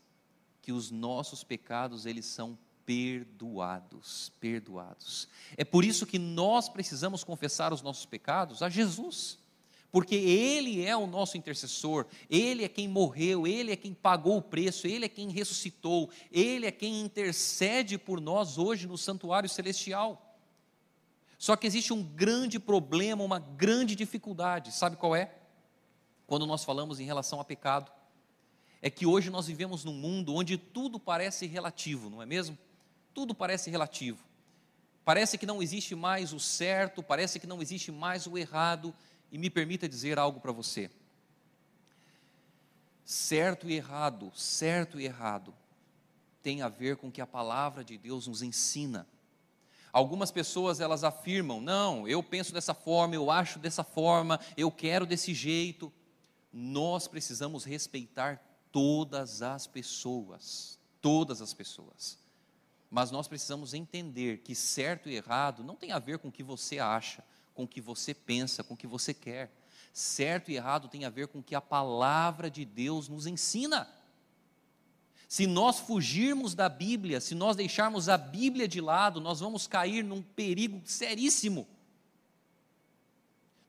Que 0.62 0.72
os 0.72 0.90
nossos 0.90 1.42
pecados, 1.42 2.06
eles 2.06 2.26
são 2.26 2.58
perdoados, 2.84 4.32
perdoados. 4.40 5.28
É 5.56 5.64
por 5.64 5.84
isso 5.84 6.06
que 6.06 6.18
nós 6.18 6.68
precisamos 6.68 7.22
confessar 7.22 7.72
os 7.72 7.82
nossos 7.82 8.04
pecados 8.04 8.62
a 8.62 8.68
Jesus 8.68 9.40
porque 9.90 10.14
Ele 10.14 10.84
é 10.84 10.96
o 10.96 11.06
nosso 11.06 11.36
intercessor, 11.36 12.06
Ele 12.28 12.64
é 12.64 12.68
quem 12.68 12.88
morreu, 12.88 13.46
Ele 13.46 13.72
é 13.72 13.76
quem 13.76 13.92
pagou 13.92 14.36
o 14.36 14.42
preço, 14.42 14.86
Ele 14.86 15.04
é 15.04 15.08
quem 15.08 15.30
ressuscitou, 15.30 16.10
Ele 16.30 16.66
é 16.66 16.70
quem 16.70 17.00
intercede 17.00 17.98
por 17.98 18.20
nós 18.20 18.56
hoje 18.56 18.86
no 18.86 18.96
santuário 18.96 19.48
celestial. 19.48 20.36
Só 21.38 21.56
que 21.56 21.66
existe 21.66 21.92
um 21.92 22.02
grande 22.02 22.58
problema, 22.60 23.24
uma 23.24 23.38
grande 23.38 23.96
dificuldade, 23.96 24.72
sabe 24.72 24.96
qual 24.96 25.16
é? 25.16 25.34
Quando 26.26 26.46
nós 26.46 26.62
falamos 26.62 27.00
em 27.00 27.04
relação 27.04 27.40
a 27.40 27.44
pecado, 27.44 27.90
é 28.82 28.88
que 28.88 29.06
hoje 29.06 29.30
nós 29.30 29.46
vivemos 29.46 29.84
num 29.84 29.92
mundo 29.92 30.34
onde 30.34 30.56
tudo 30.56 30.98
parece 30.98 31.46
relativo, 31.46 32.08
não 32.08 32.22
é 32.22 32.26
mesmo? 32.26 32.56
Tudo 33.12 33.34
parece 33.34 33.70
relativo. 33.70 34.24
Parece 35.04 35.36
que 35.36 35.46
não 35.46 35.62
existe 35.62 35.94
mais 35.94 36.32
o 36.32 36.40
certo, 36.40 37.02
parece 37.02 37.38
que 37.38 37.46
não 37.46 37.60
existe 37.60 37.90
mais 37.90 38.26
o 38.26 38.38
errado, 38.38 38.94
e 39.30 39.38
me 39.38 39.50
permita 39.50 39.88
dizer 39.88 40.18
algo 40.18 40.40
para 40.40 40.52
você. 40.52 40.90
Certo 43.04 43.68
e 43.68 43.74
errado, 43.74 44.30
certo 44.34 45.00
e 45.00 45.04
errado, 45.04 45.54
tem 46.42 46.62
a 46.62 46.68
ver 46.68 46.96
com 46.96 47.08
o 47.08 47.12
que 47.12 47.20
a 47.20 47.26
palavra 47.26 47.84
de 47.84 47.98
Deus 47.98 48.26
nos 48.26 48.42
ensina. 48.42 49.06
Algumas 49.92 50.30
pessoas 50.30 50.80
elas 50.80 51.02
afirmam: 51.02 51.60
"Não, 51.60 52.06
eu 52.06 52.22
penso 52.22 52.52
dessa 52.52 52.72
forma, 52.72 53.14
eu 53.14 53.30
acho 53.30 53.58
dessa 53.58 53.82
forma, 53.82 54.38
eu 54.56 54.70
quero 54.70 55.04
desse 55.04 55.34
jeito". 55.34 55.92
Nós 56.52 57.08
precisamos 57.08 57.64
respeitar 57.64 58.40
todas 58.72 59.42
as 59.42 59.66
pessoas, 59.66 60.78
todas 61.00 61.40
as 61.40 61.52
pessoas. 61.52 62.18
Mas 62.90 63.10
nós 63.10 63.28
precisamos 63.28 63.72
entender 63.72 64.38
que 64.38 64.54
certo 64.54 65.08
e 65.08 65.14
errado 65.14 65.62
não 65.62 65.76
tem 65.76 65.92
a 65.92 65.98
ver 65.98 66.18
com 66.18 66.28
o 66.28 66.32
que 66.32 66.42
você 66.42 66.78
acha, 66.78 67.24
com 67.54 67.64
o 67.64 67.68
que 67.68 67.80
você 67.80 68.12
pensa, 68.12 68.64
com 68.64 68.74
o 68.74 68.76
que 68.76 68.86
você 68.86 69.14
quer. 69.14 69.52
Certo 69.92 70.50
e 70.50 70.56
errado 70.56 70.88
tem 70.88 71.04
a 71.04 71.10
ver 71.10 71.28
com 71.28 71.38
o 71.38 71.42
que 71.42 71.54
a 71.54 71.60
palavra 71.60 72.50
de 72.50 72.64
Deus 72.64 73.08
nos 73.08 73.26
ensina. 73.26 73.88
Se 75.28 75.46
nós 75.46 75.78
fugirmos 75.78 76.54
da 76.54 76.68
Bíblia, 76.68 77.20
se 77.20 77.36
nós 77.36 77.54
deixarmos 77.54 78.08
a 78.08 78.18
Bíblia 78.18 78.66
de 78.66 78.80
lado, 78.80 79.20
nós 79.20 79.38
vamos 79.38 79.66
cair 79.68 80.02
num 80.02 80.22
perigo 80.22 80.82
seríssimo. 80.84 81.68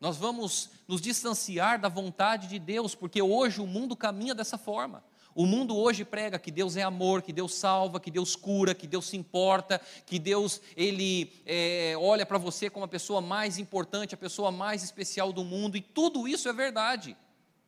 Nós 0.02 0.18
vamos 0.18 0.72
nos 0.88 1.00
distanciar 1.00 1.80
da 1.80 1.88
vontade 1.88 2.48
de 2.48 2.58
Deus, 2.58 2.96
porque 2.96 3.22
hoje 3.22 3.62
o 3.62 3.68
mundo 3.68 3.96
caminha 3.96 4.34
dessa 4.34 4.58
forma. 4.58 5.04
O 5.36 5.46
mundo 5.46 5.78
hoje 5.78 6.04
prega 6.04 6.40
que 6.40 6.50
Deus 6.50 6.76
é 6.76 6.82
amor, 6.82 7.22
que 7.22 7.32
Deus 7.32 7.54
salva, 7.54 8.00
que 8.00 8.10
Deus 8.10 8.36
cura, 8.36 8.74
que 8.74 8.88
Deus 8.88 9.06
se 9.08 9.16
importa, 9.16 9.80
que 10.06 10.18
Deus 10.18 10.60
ele 10.76 11.32
é, 11.46 11.94
olha 11.98 12.26
para 12.26 12.40
você 12.40 12.68
como 12.68 12.84
a 12.84 12.88
pessoa 12.88 13.22
mais 13.22 13.60
importante, 13.60 14.16
a 14.16 14.18
pessoa 14.18 14.52
mais 14.52 14.84
especial 14.84 15.32
do 15.32 15.44
mundo, 15.44 15.78
e 15.78 15.82
tudo 15.82 16.28
isso 16.28 16.50
é 16.50 16.54
verdade. 16.54 17.16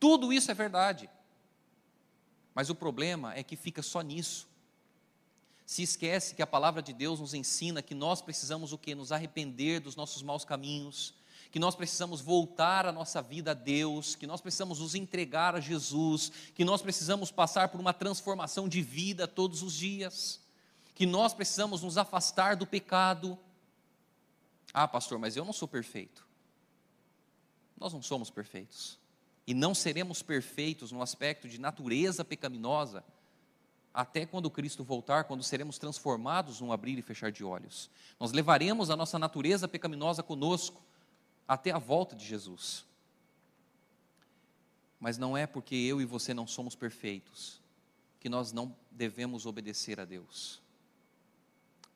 Tudo 0.00 0.32
isso 0.32 0.50
é 0.50 0.54
verdade. 0.54 1.08
Mas 2.52 2.68
o 2.68 2.74
problema 2.74 3.32
é 3.34 3.44
que 3.44 3.54
fica 3.54 3.80
só 3.80 4.02
nisso. 4.02 4.48
Se 5.64 5.82
esquece 5.82 6.34
que 6.34 6.42
a 6.42 6.46
palavra 6.46 6.82
de 6.82 6.92
Deus 6.92 7.20
nos 7.20 7.32
ensina 7.32 7.80
que 7.80 7.94
nós 7.94 8.20
precisamos 8.20 8.72
o 8.72 8.78
que? 8.78 8.94
Nos 8.94 9.12
arrepender 9.12 9.80
dos 9.80 9.96
nossos 9.96 10.20
maus 10.20 10.44
caminhos, 10.44 11.14
que 11.54 11.60
nós 11.60 11.76
precisamos 11.76 12.20
voltar 12.20 12.84
a 12.84 12.90
nossa 12.90 13.22
vida 13.22 13.52
a 13.52 13.54
Deus, 13.54 14.16
que 14.16 14.26
nós 14.26 14.40
precisamos 14.40 14.80
nos 14.80 14.96
entregar 14.96 15.54
a 15.54 15.60
Jesus, 15.60 16.32
que 16.52 16.64
nós 16.64 16.82
precisamos 16.82 17.30
passar 17.30 17.68
por 17.68 17.80
uma 17.80 17.92
transformação 17.92 18.68
de 18.68 18.82
vida 18.82 19.28
todos 19.28 19.62
os 19.62 19.72
dias, 19.72 20.40
que 20.96 21.06
nós 21.06 21.32
precisamos 21.32 21.80
nos 21.80 21.96
afastar 21.96 22.56
do 22.56 22.66
pecado. 22.66 23.38
Ah, 24.72 24.88
pastor, 24.88 25.16
mas 25.16 25.36
eu 25.36 25.44
não 25.44 25.52
sou 25.52 25.68
perfeito. 25.68 26.26
Nós 27.78 27.92
não 27.92 28.02
somos 28.02 28.30
perfeitos. 28.30 28.98
E 29.46 29.54
não 29.54 29.76
seremos 29.76 30.22
perfeitos 30.22 30.90
no 30.90 31.00
aspecto 31.00 31.48
de 31.48 31.60
natureza 31.60 32.24
pecaminosa 32.24 33.04
até 33.94 34.26
quando 34.26 34.50
Cristo 34.50 34.82
voltar, 34.82 35.22
quando 35.22 35.44
seremos 35.44 35.78
transformados 35.78 36.60
num 36.60 36.72
abrir 36.72 36.98
e 36.98 37.02
fechar 37.02 37.30
de 37.30 37.44
olhos. 37.44 37.88
Nós 38.18 38.32
levaremos 38.32 38.90
a 38.90 38.96
nossa 38.96 39.20
natureza 39.20 39.68
pecaminosa 39.68 40.20
conosco 40.20 40.82
até 41.46 41.70
a 41.70 41.78
volta 41.78 42.16
de 42.16 42.24
Jesus. 42.24 42.84
Mas 44.98 45.18
não 45.18 45.36
é 45.36 45.46
porque 45.46 45.74
eu 45.74 46.00
e 46.00 46.04
você 46.04 46.32
não 46.32 46.46
somos 46.46 46.74
perfeitos 46.74 47.60
que 48.18 48.28
nós 48.28 48.52
não 48.52 48.74
devemos 48.90 49.44
obedecer 49.44 50.00
a 50.00 50.04
Deus. 50.06 50.62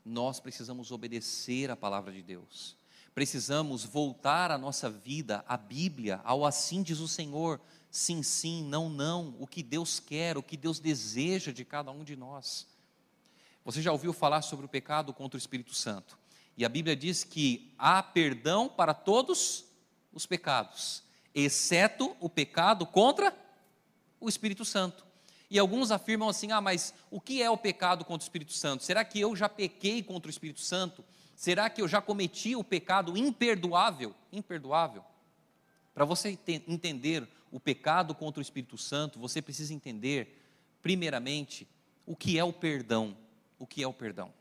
Nós 0.05 0.39
precisamos 0.41 0.91
obedecer 0.93 1.71
a 1.71 1.77
palavra 1.77 2.13
de 2.13 2.23
Deus. 2.23 2.77
Precisamos 3.15 3.85
voltar 3.85 4.51
a 4.51 4.59
nossa 4.59 4.91
vida 4.91 5.43
à 5.49 5.57
Bíblia, 5.57 6.21
ao 6.25 6.45
assim 6.45 6.83
diz 6.83 7.01
o 7.01 7.09
Senhor, 7.09 7.61
sim, 7.91 8.23
sim, 8.23 8.63
não, 8.63 8.91
não, 8.91 9.35
o 9.41 9.47
que 9.47 9.63
Deus 9.63 9.99
quer, 9.99 10.37
o 10.37 10.43
que 10.43 10.57
Deus 10.57 10.79
deseja 10.79 11.51
de 11.51 11.65
cada 11.65 11.91
um 11.91 12.05
de 12.05 12.15
nós. 12.15 12.67
Você 13.65 13.83
já 13.83 13.91
ouviu 13.91 14.13
falar 14.13 14.43
sobre 14.43 14.67
o 14.67 14.69
pecado 14.69 15.13
contra 15.13 15.37
o 15.37 15.39
Espírito 15.39 15.75
Santo? 15.75 16.19
E 16.59 16.65
a 16.65 16.69
Bíblia 16.69 16.97
diz 16.97 17.23
que 17.23 17.73
há 17.79 18.03
perdão 18.03 18.69
para 18.69 18.93
todos 18.93 19.65
os 20.13 20.27
pecados, 20.27 21.05
exceto 21.33 22.17
o 22.19 22.29
pecado 22.29 22.85
contra 22.85 23.33
o 24.19 24.29
Espírito 24.29 24.65
Santo. 24.65 25.07
E 25.49 25.57
alguns 25.57 25.93
afirmam 25.93 26.29
assim: 26.29 26.51
ah, 26.51 26.61
mas 26.61 26.93
o 27.13 27.21
que 27.21 27.41
é 27.41 27.49
o 27.49 27.57
pecado 27.57 28.05
contra 28.05 28.25
o 28.25 28.29
Espírito 28.29 28.53
Santo? 28.53 28.83
Será 28.83 29.05
que 29.05 29.21
eu 29.21 29.37
já 29.37 29.49
pequei 29.49 30.03
contra 30.03 30.29
o 30.29 30.31
Espírito 30.31 30.61
Santo? 30.61 31.05
Será 31.37 31.71
que 31.71 31.81
eu 31.81 31.87
já 31.87 32.03
cometi 32.03 32.57
o 32.57 32.65
pecado 32.65 33.17
imperdoável? 33.17 34.13
Imperdoável? 34.33 35.05
Para 35.95 36.05
você 36.05 36.37
entender 36.67 37.29
o 37.53 37.61
pecado 37.61 38.17
contra 38.17 38.41
o 38.41 38.43
Espírito 38.43 38.77
Santo, 38.77 39.21
você 39.21 39.41
precisa 39.41 39.73
entender, 39.73 40.45
primeiramente, 40.83 41.69
o 42.05 42.17
que 42.17 42.37
é 42.37 42.43
o 42.43 42.53
perdão. 42.53 43.17
O 43.61 43.67
que 43.67 43.81
é 43.81 43.87
o 43.87 43.93
perdão? 43.93 44.33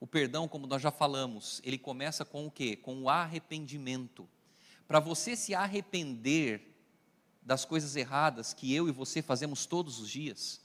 O 0.00 0.06
perdão, 0.06 0.48
como 0.48 0.66
nós 0.66 0.80
já 0.80 0.90
falamos, 0.90 1.60
ele 1.62 1.76
começa 1.76 2.24
com 2.24 2.46
o 2.46 2.50
quê? 2.50 2.74
Com 2.74 3.02
o 3.02 3.08
arrependimento. 3.10 4.26
Para 4.88 4.98
você 4.98 5.36
se 5.36 5.54
arrepender 5.54 6.74
das 7.42 7.66
coisas 7.66 7.94
erradas 7.94 8.54
que 8.54 8.74
eu 8.74 8.88
e 8.88 8.92
você 8.92 9.20
fazemos 9.20 9.66
todos 9.66 10.00
os 10.00 10.10
dias, 10.10 10.60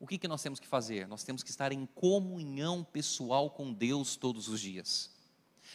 o 0.00 0.06
que, 0.06 0.18
que 0.18 0.26
nós 0.26 0.42
temos 0.42 0.58
que 0.58 0.66
fazer? 0.66 1.06
Nós 1.06 1.22
temos 1.22 1.42
que 1.42 1.50
estar 1.50 1.70
em 1.72 1.86
comunhão 1.86 2.82
pessoal 2.82 3.50
com 3.50 3.72
Deus 3.72 4.16
todos 4.16 4.48
os 4.48 4.60
dias. 4.60 5.10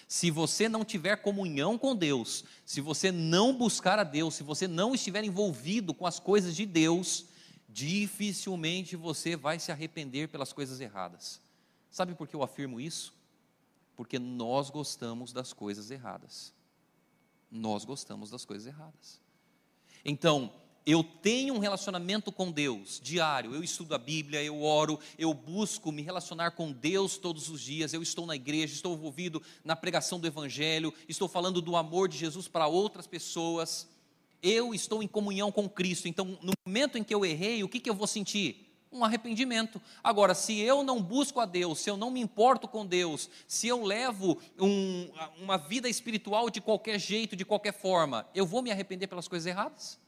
Se 0.08 0.30
você 0.30 0.68
não 0.68 0.84
tiver 0.84 1.16
comunhão 1.18 1.78
com 1.78 1.96
Deus, 1.96 2.44
se 2.66 2.82
você 2.82 3.12
não 3.12 3.56
buscar 3.56 3.98
a 3.98 4.04
Deus, 4.04 4.36
se 4.36 4.44
você 4.44 4.68
não 4.68 4.94
estiver 4.94 5.24
envolvido 5.24 5.94
com 5.94 6.06
as 6.06 6.20
coisas 6.20 6.56
de 6.56 6.66
Deus, 6.66 7.28
dificilmente 7.70 8.96
você 8.96 9.36
vai 9.36 9.58
se 9.58 9.72
arrepender 9.72 10.28
pelas 10.28 10.52
coisas 10.52 10.82
erradas. 10.82 11.40
Sabe 11.96 12.14
por 12.14 12.28
que 12.28 12.36
eu 12.36 12.44
afirmo 12.44 12.78
isso? 12.78 13.14
Porque 13.96 14.20
nós 14.20 14.70
gostamos 14.70 15.32
das 15.32 15.54
coisas 15.54 15.90
erradas. 15.90 16.54
Nós 17.50 17.86
gostamos 17.86 18.30
das 18.30 18.44
coisas 18.44 18.68
erradas. 18.68 19.22
Então, 20.04 20.52
eu 20.86 21.02
tenho 21.06 21.54
um 21.54 21.60
relacionamento 21.60 22.34
com 22.34 22.52
Deus 22.52 23.00
diário, 23.02 23.56
eu 23.56 23.64
estudo 23.64 23.96
a 23.96 23.98
Bíblia, 23.98 24.44
eu 24.44 24.62
oro, 24.62 25.00
eu 25.18 25.34
busco 25.34 25.90
me 25.90 26.02
relacionar 26.02 26.52
com 26.52 26.70
Deus 26.70 27.18
todos 27.18 27.48
os 27.48 27.62
dias, 27.62 27.94
eu 27.94 28.04
estou 28.04 28.26
na 28.26 28.36
igreja, 28.36 28.74
estou 28.74 28.94
envolvido 28.94 29.42
na 29.64 29.74
pregação 29.74 30.20
do 30.20 30.28
Evangelho, 30.28 30.94
estou 31.08 31.30
falando 31.30 31.62
do 31.62 31.78
amor 31.78 32.10
de 32.10 32.18
Jesus 32.18 32.50
para 32.50 32.68
outras 32.68 33.08
pessoas, 33.08 33.88
eu 34.44 34.74
estou 34.74 35.02
em 35.02 35.08
comunhão 35.08 35.50
com 35.50 35.70
Cristo, 35.70 36.10
então 36.10 36.38
no 36.42 36.52
momento 36.68 36.98
em 36.98 37.06
que 37.06 37.16
eu 37.16 37.26
errei, 37.26 37.64
o 37.64 37.70
que, 37.70 37.80
que 37.80 37.90
eu 37.90 37.96
vou 37.96 38.06
sentir? 38.06 38.65
Um 38.96 39.04
arrependimento. 39.04 39.82
Agora, 40.02 40.34
se 40.34 40.58
eu 40.58 40.82
não 40.82 41.04
busco 41.04 41.42
a 41.42 41.46
Deus, 41.46 41.80
se 41.80 41.90
eu 41.90 41.98
não 41.98 42.10
me 42.10 42.22
importo 42.22 42.66
com 42.66 42.86
Deus, 42.86 43.30
se 43.46 43.68
eu 43.68 43.84
levo 43.84 44.40
um, 44.58 45.12
uma 45.38 45.58
vida 45.58 45.90
espiritual 45.90 46.50
de 46.50 46.62
qualquer 46.62 46.98
jeito, 46.98 47.36
de 47.36 47.44
qualquer 47.44 47.74
forma, 47.74 48.26
eu 48.34 48.46
vou 48.46 48.62
me 48.62 48.72
arrepender 48.72 49.08
pelas 49.08 49.28
coisas 49.28 49.46
erradas? 49.46 50.00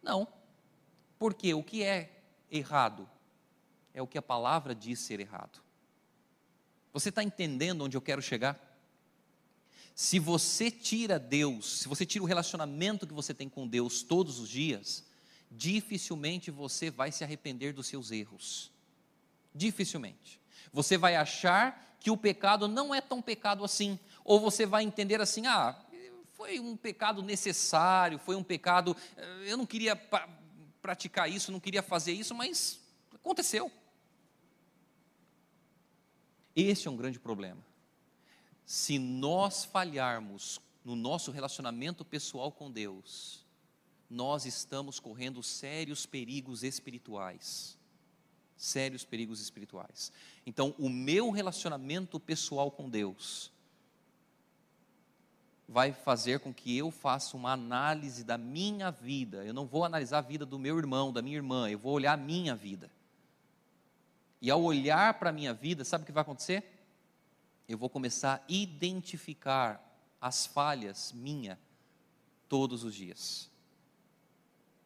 Não. 0.00 0.28
Porque 1.18 1.52
o 1.52 1.64
que 1.64 1.82
é 1.82 2.22
errado 2.48 3.08
é 3.92 4.00
o 4.00 4.06
que 4.06 4.16
a 4.16 4.22
palavra 4.22 4.72
diz 4.72 5.00
ser 5.00 5.18
errado. 5.18 5.60
Você 6.92 7.08
está 7.08 7.24
entendendo 7.24 7.82
onde 7.82 7.96
eu 7.96 8.00
quero 8.00 8.22
chegar? 8.22 8.56
Se 9.96 10.20
você 10.20 10.70
tira 10.70 11.18
Deus, 11.18 11.80
se 11.80 11.88
você 11.88 12.06
tira 12.06 12.22
o 12.22 12.26
relacionamento 12.26 13.04
que 13.04 13.12
você 13.12 13.34
tem 13.34 13.48
com 13.48 13.66
Deus 13.66 14.00
todos 14.04 14.38
os 14.38 14.48
dias, 14.48 15.04
dificilmente 15.50 16.50
você 16.50 16.90
vai 16.90 17.10
se 17.12 17.24
arrepender 17.24 17.72
dos 17.72 17.86
seus 17.86 18.10
erros. 18.10 18.70
Dificilmente. 19.54 20.40
Você 20.72 20.96
vai 20.96 21.16
achar 21.16 21.96
que 22.00 22.10
o 22.10 22.16
pecado 22.16 22.68
não 22.68 22.94
é 22.94 23.00
tão 23.00 23.20
pecado 23.20 23.64
assim, 23.64 23.98
ou 24.24 24.38
você 24.38 24.66
vai 24.66 24.84
entender 24.84 25.20
assim: 25.20 25.46
ah, 25.46 25.76
foi 26.32 26.60
um 26.60 26.76
pecado 26.76 27.22
necessário, 27.22 28.18
foi 28.18 28.36
um 28.36 28.44
pecado. 28.44 28.96
Eh, 29.16 29.44
eu 29.46 29.56
não 29.56 29.66
queria 29.66 29.96
praticar 30.80 31.30
isso, 31.30 31.50
não 31.50 31.60
queria 31.60 31.82
fazer 31.82 32.12
isso, 32.12 32.34
mas 32.34 32.80
aconteceu. 33.12 33.70
Esse 36.54 36.86
é 36.86 36.90
um 36.90 36.96
grande 36.96 37.18
problema. 37.18 37.64
Se 38.64 38.98
nós 38.98 39.64
falharmos 39.64 40.60
no 40.84 40.94
nosso 40.94 41.30
relacionamento 41.30 42.04
pessoal 42.04 42.52
com 42.52 42.70
Deus, 42.70 43.44
nós 44.10 44.46
estamos 44.46 44.98
correndo 44.98 45.42
sérios 45.42 46.06
perigos 46.06 46.62
espirituais. 46.62 47.76
Sérios 48.56 49.04
perigos 49.04 49.40
espirituais. 49.40 50.10
Então, 50.46 50.74
o 50.78 50.88
meu 50.88 51.30
relacionamento 51.30 52.18
pessoal 52.18 52.70
com 52.70 52.88
Deus 52.88 53.52
vai 55.68 55.92
fazer 55.92 56.40
com 56.40 56.52
que 56.52 56.76
eu 56.76 56.90
faça 56.90 57.36
uma 57.36 57.52
análise 57.52 58.24
da 58.24 58.38
minha 58.38 58.90
vida. 58.90 59.44
Eu 59.44 59.52
não 59.52 59.66
vou 59.66 59.84
analisar 59.84 60.18
a 60.18 60.22
vida 60.22 60.46
do 60.46 60.58
meu 60.58 60.78
irmão, 60.78 61.12
da 61.12 61.20
minha 61.20 61.36
irmã, 61.36 61.68
eu 61.68 61.78
vou 61.78 61.92
olhar 61.92 62.14
a 62.14 62.16
minha 62.16 62.56
vida. 62.56 62.90
E 64.40 64.50
ao 64.50 64.62
olhar 64.62 65.14
para 65.18 65.30
a 65.30 65.32
minha 65.32 65.52
vida, 65.52 65.84
sabe 65.84 66.02
o 66.02 66.06
que 66.06 66.12
vai 66.12 66.22
acontecer? 66.22 66.64
Eu 67.68 67.76
vou 67.76 67.90
começar 67.90 68.36
a 68.36 68.44
identificar 68.48 69.84
as 70.20 70.46
falhas 70.46 71.12
minha 71.12 71.58
todos 72.48 72.82
os 72.82 72.94
dias. 72.94 73.47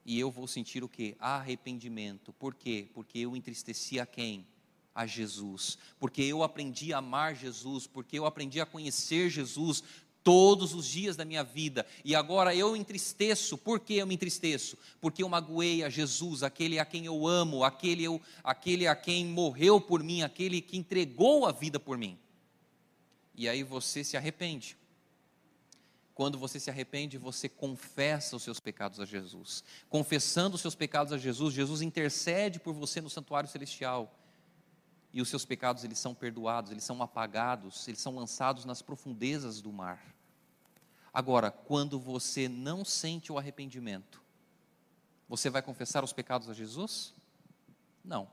E 0.04 0.18
eu 0.18 0.30
vou 0.30 0.46
sentir 0.46 0.82
o 0.82 0.88
que? 0.88 1.16
Arrependimento. 1.18 2.32
Por 2.32 2.54
quê? 2.54 2.88
Porque 2.92 3.18
eu 3.20 3.36
entristeci 3.36 4.00
a 4.00 4.06
quem? 4.06 4.46
A 4.94 5.06
Jesus. 5.06 5.78
Porque 5.98 6.22
eu 6.22 6.42
aprendi 6.42 6.92
a 6.92 6.98
amar 6.98 7.36
Jesus. 7.36 7.86
Porque 7.86 8.18
eu 8.18 8.26
aprendi 8.26 8.60
a 8.60 8.66
conhecer 8.66 9.30
Jesus 9.30 9.82
todos 10.22 10.74
os 10.74 10.86
dias 10.86 11.16
da 11.16 11.24
minha 11.24 11.42
vida, 11.42 11.86
e 12.04 12.14
agora 12.14 12.54
eu 12.54 12.76
entristeço, 12.76 13.58
por 13.58 13.80
que 13.80 13.94
eu 13.94 14.06
me 14.06 14.14
entristeço? 14.14 14.78
Porque 15.00 15.22
eu 15.22 15.28
magoei 15.28 15.82
a 15.82 15.88
Jesus, 15.88 16.42
aquele 16.42 16.78
a 16.78 16.84
quem 16.84 17.06
eu 17.06 17.26
amo, 17.26 17.64
aquele, 17.64 18.04
eu, 18.04 18.20
aquele 18.42 18.86
a 18.86 18.94
quem 18.94 19.26
morreu 19.26 19.80
por 19.80 20.02
mim, 20.02 20.22
aquele 20.22 20.60
que 20.60 20.76
entregou 20.76 21.46
a 21.46 21.52
vida 21.52 21.80
por 21.80 21.98
mim. 21.98 22.18
E 23.34 23.48
aí 23.48 23.62
você 23.62 24.04
se 24.04 24.16
arrepende. 24.16 24.76
Quando 26.14 26.38
você 26.38 26.60
se 26.60 26.68
arrepende, 26.68 27.16
você 27.16 27.48
confessa 27.48 28.36
os 28.36 28.42
seus 28.42 28.60
pecados 28.60 29.00
a 29.00 29.04
Jesus. 29.04 29.64
Confessando 29.88 30.56
os 30.56 30.60
seus 30.60 30.74
pecados 30.74 31.12
a 31.12 31.18
Jesus, 31.18 31.54
Jesus 31.54 31.80
intercede 31.80 32.60
por 32.60 32.74
você 32.74 33.00
no 33.00 33.08
santuário 33.08 33.48
celestial. 33.48 34.18
E 35.12 35.20
os 35.20 35.28
seus 35.28 35.44
pecados 35.44 35.84
eles 35.84 35.98
são 35.98 36.14
perdoados, 36.14 36.70
eles 36.70 36.84
são 36.84 37.02
apagados, 37.02 37.86
eles 37.88 38.00
são 38.00 38.14
lançados 38.14 38.64
nas 38.64 38.82
profundezas 38.82 39.60
do 39.60 39.72
mar. 39.72 40.14
Agora, 41.12 41.50
quando 41.50 41.98
você 41.98 42.48
não 42.48 42.84
sente 42.84 43.30
o 43.30 43.38
arrependimento, 43.38 44.22
você 45.28 45.50
vai 45.50 45.62
confessar 45.62 46.02
os 46.04 46.12
pecados 46.12 46.48
a 46.48 46.54
Jesus? 46.54 47.14
Não. 48.04 48.30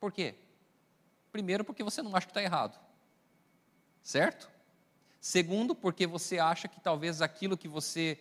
Por 0.00 0.12
quê? 0.12 0.34
Primeiro, 1.30 1.64
porque 1.64 1.82
você 1.82 2.02
não 2.02 2.14
acha 2.16 2.26
que 2.26 2.30
está 2.30 2.42
errado, 2.42 2.78
certo? 4.02 4.50
Segundo, 5.20 5.74
porque 5.74 6.06
você 6.06 6.38
acha 6.38 6.68
que 6.68 6.80
talvez 6.80 7.20
aquilo 7.20 7.56
que 7.56 7.68
você 7.68 8.18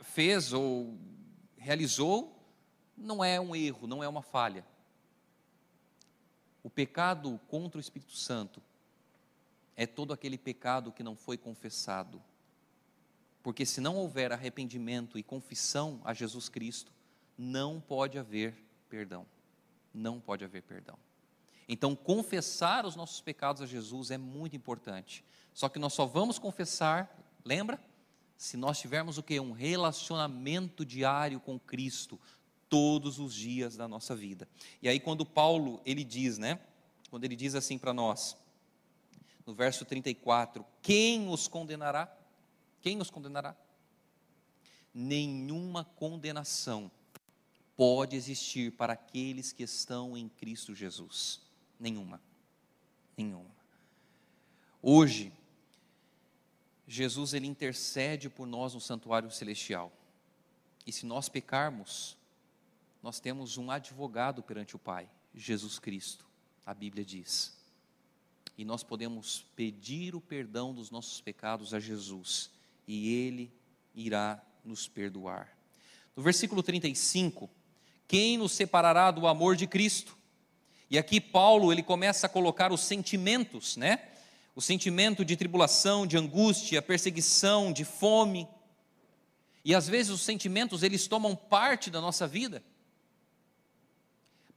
fez 0.00 0.52
ou 0.52 0.96
realizou 1.56 2.38
não 2.96 3.24
é 3.24 3.40
um 3.40 3.54
erro, 3.54 3.86
não 3.86 4.02
é 4.02 4.08
uma 4.08 4.22
falha. 4.22 4.64
O 6.62 6.68
pecado 6.68 7.40
contra 7.48 7.78
o 7.78 7.80
Espírito 7.80 8.12
Santo 8.12 8.62
é 9.76 9.86
todo 9.86 10.12
aquele 10.12 10.36
pecado 10.36 10.92
que 10.92 11.02
não 11.02 11.16
foi 11.16 11.38
confessado. 11.38 12.20
Porque 13.42 13.64
se 13.64 13.80
não 13.80 13.96
houver 13.96 14.32
arrependimento 14.32 15.16
e 15.16 15.22
confissão 15.22 16.00
a 16.04 16.12
Jesus 16.12 16.48
Cristo, 16.48 16.92
não 17.38 17.80
pode 17.80 18.18
haver 18.18 18.54
perdão. 18.88 19.24
Não 19.94 20.20
pode 20.20 20.44
haver 20.44 20.62
perdão. 20.62 20.98
Então, 21.68 21.94
confessar 21.94 22.84
os 22.84 22.96
nossos 22.96 23.20
pecados 23.20 23.62
a 23.62 23.66
Jesus 23.66 24.10
é 24.10 24.18
muito 24.18 24.56
importante. 24.56 25.24
Só 25.58 25.68
que 25.68 25.80
nós 25.80 25.92
só 25.92 26.06
vamos 26.06 26.38
confessar, 26.38 27.12
lembra? 27.44 27.82
Se 28.36 28.56
nós 28.56 28.78
tivermos 28.78 29.18
o 29.18 29.24
que? 29.24 29.40
Um 29.40 29.50
relacionamento 29.50 30.86
diário 30.86 31.40
com 31.40 31.58
Cristo, 31.58 32.16
todos 32.68 33.18
os 33.18 33.34
dias 33.34 33.76
da 33.76 33.88
nossa 33.88 34.14
vida. 34.14 34.48
E 34.80 34.88
aí 34.88 35.00
quando 35.00 35.26
Paulo, 35.26 35.80
ele 35.84 36.04
diz, 36.04 36.38
né? 36.38 36.60
Quando 37.10 37.24
ele 37.24 37.34
diz 37.34 37.56
assim 37.56 37.76
para 37.76 37.92
nós, 37.92 38.36
no 39.44 39.52
verso 39.52 39.84
34, 39.84 40.64
quem 40.80 41.28
os 41.28 41.48
condenará? 41.48 42.08
Quem 42.80 43.00
os 43.00 43.10
condenará? 43.10 43.56
Nenhuma 44.94 45.84
condenação 45.84 46.88
pode 47.76 48.14
existir 48.14 48.70
para 48.76 48.92
aqueles 48.92 49.50
que 49.50 49.64
estão 49.64 50.16
em 50.16 50.28
Cristo 50.28 50.72
Jesus. 50.72 51.40
Nenhuma. 51.80 52.22
Nenhuma. 53.16 53.50
Hoje, 54.80 55.32
Jesus 56.88 57.34
ele 57.34 57.46
intercede 57.46 58.30
por 58.30 58.46
nós 58.46 58.72
no 58.72 58.80
santuário 58.80 59.30
celestial. 59.30 59.92
E 60.86 60.90
se 60.92 61.04
nós 61.04 61.28
pecarmos, 61.28 62.16
nós 63.02 63.20
temos 63.20 63.58
um 63.58 63.70
advogado 63.70 64.42
perante 64.42 64.74
o 64.74 64.78
Pai, 64.78 65.06
Jesus 65.34 65.78
Cristo, 65.78 66.26
a 66.64 66.72
Bíblia 66.72 67.04
diz. 67.04 67.54
E 68.56 68.64
nós 68.64 68.82
podemos 68.82 69.44
pedir 69.54 70.14
o 70.16 70.20
perdão 70.20 70.74
dos 70.74 70.90
nossos 70.90 71.20
pecados 71.20 71.74
a 71.74 71.78
Jesus, 71.78 72.50
e 72.86 73.12
Ele 73.12 73.52
irá 73.94 74.42
nos 74.64 74.88
perdoar. 74.88 75.54
No 76.16 76.22
versículo 76.22 76.62
35, 76.62 77.50
quem 78.08 78.38
nos 78.38 78.52
separará 78.52 79.10
do 79.10 79.26
amor 79.26 79.56
de 79.56 79.66
Cristo? 79.66 80.16
E 80.90 80.96
aqui 80.96 81.20
Paulo, 81.20 81.70
ele 81.70 81.82
começa 81.82 82.26
a 82.26 82.30
colocar 82.30 82.72
os 82.72 82.80
sentimentos, 82.80 83.76
né? 83.76 84.08
O 84.58 84.60
sentimento 84.60 85.24
de 85.24 85.36
tribulação, 85.36 86.04
de 86.04 86.18
angústia, 86.18 86.82
perseguição, 86.82 87.72
de 87.72 87.84
fome. 87.84 88.48
E 89.64 89.72
às 89.72 89.86
vezes 89.86 90.10
os 90.10 90.22
sentimentos, 90.22 90.82
eles 90.82 91.06
tomam 91.06 91.36
parte 91.36 91.92
da 91.92 92.00
nossa 92.00 92.26
vida. 92.26 92.60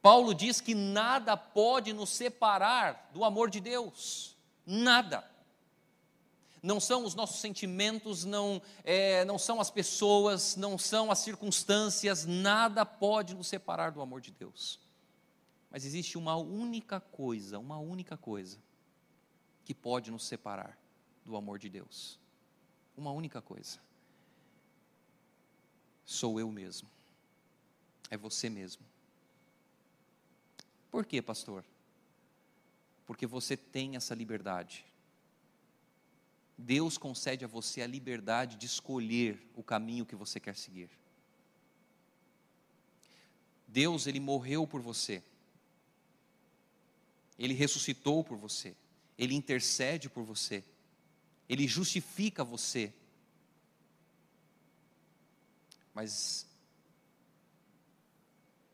Paulo 0.02 0.34
diz 0.34 0.60
que 0.60 0.74
nada 0.74 1.38
pode 1.38 1.94
nos 1.94 2.10
separar 2.10 3.12
do 3.14 3.24
amor 3.24 3.52
de 3.52 3.60
Deus, 3.60 4.36
nada. 4.66 5.24
Não 6.64 6.80
são 6.80 7.06
os 7.06 7.14
nossos 7.14 7.40
sentimentos, 7.40 8.26
não, 8.26 8.60
é, 8.84 9.24
não 9.26 9.38
são 9.38 9.62
as 9.62 9.70
pessoas, 9.70 10.56
não 10.56 10.80
são 10.80 11.12
as 11.12 11.20
circunstâncias, 11.20 12.26
nada 12.26 12.84
pode 12.84 13.36
nos 13.36 13.46
separar 13.46 13.92
do 13.92 14.02
amor 14.02 14.20
de 14.20 14.32
Deus. 14.32 14.80
Mas 15.70 15.86
existe 15.86 16.18
uma 16.18 16.36
única 16.38 17.00
coisa, 17.00 17.60
uma 17.60 17.78
única 17.78 18.18
coisa, 18.18 18.58
que 19.63 19.74
pode 19.74 20.12
nos 20.12 20.26
separar 20.26 20.78
do 21.26 21.36
amor 21.36 21.60
de 21.60 21.69
Deus. 21.69 22.19
Uma 22.97 23.12
única 23.12 23.41
coisa. 23.41 23.80
Sou 26.06 26.39
eu 26.39 26.52
mesmo. 26.52 26.89
É 28.10 28.17
você 28.17 28.50
mesmo. 28.50 28.86
Por 30.89 31.06
quê, 31.06 31.21
pastor? 31.21 31.63
Porque 33.06 33.26
você 33.26 33.56
tem 33.56 33.95
essa 33.95 34.13
liberdade. 34.13 34.86
Deus 36.58 36.97
concede 36.97 37.45
a 37.45 37.47
você 37.47 37.82
a 37.82 37.88
liberdade 37.88 38.58
de 38.58 38.65
escolher 38.65 39.41
o 39.56 39.63
caminho 39.63 40.06
que 40.06 40.15
você 40.15 40.39
quer 40.39 40.56
seguir. 40.56 40.89
Deus, 43.67 44.06
ele 44.06 44.19
morreu 44.19 44.67
por 44.67 44.82
você. 44.82 45.24
Ele 47.39 47.54
ressuscitou 47.54 48.24
por 48.24 48.38
você. 48.38 48.76
Ele 49.22 49.36
intercede 49.36 50.10
por 50.10 50.24
você. 50.24 50.64
Ele 51.48 51.68
justifica 51.68 52.44
você. 52.44 52.92
Mas 55.94 56.48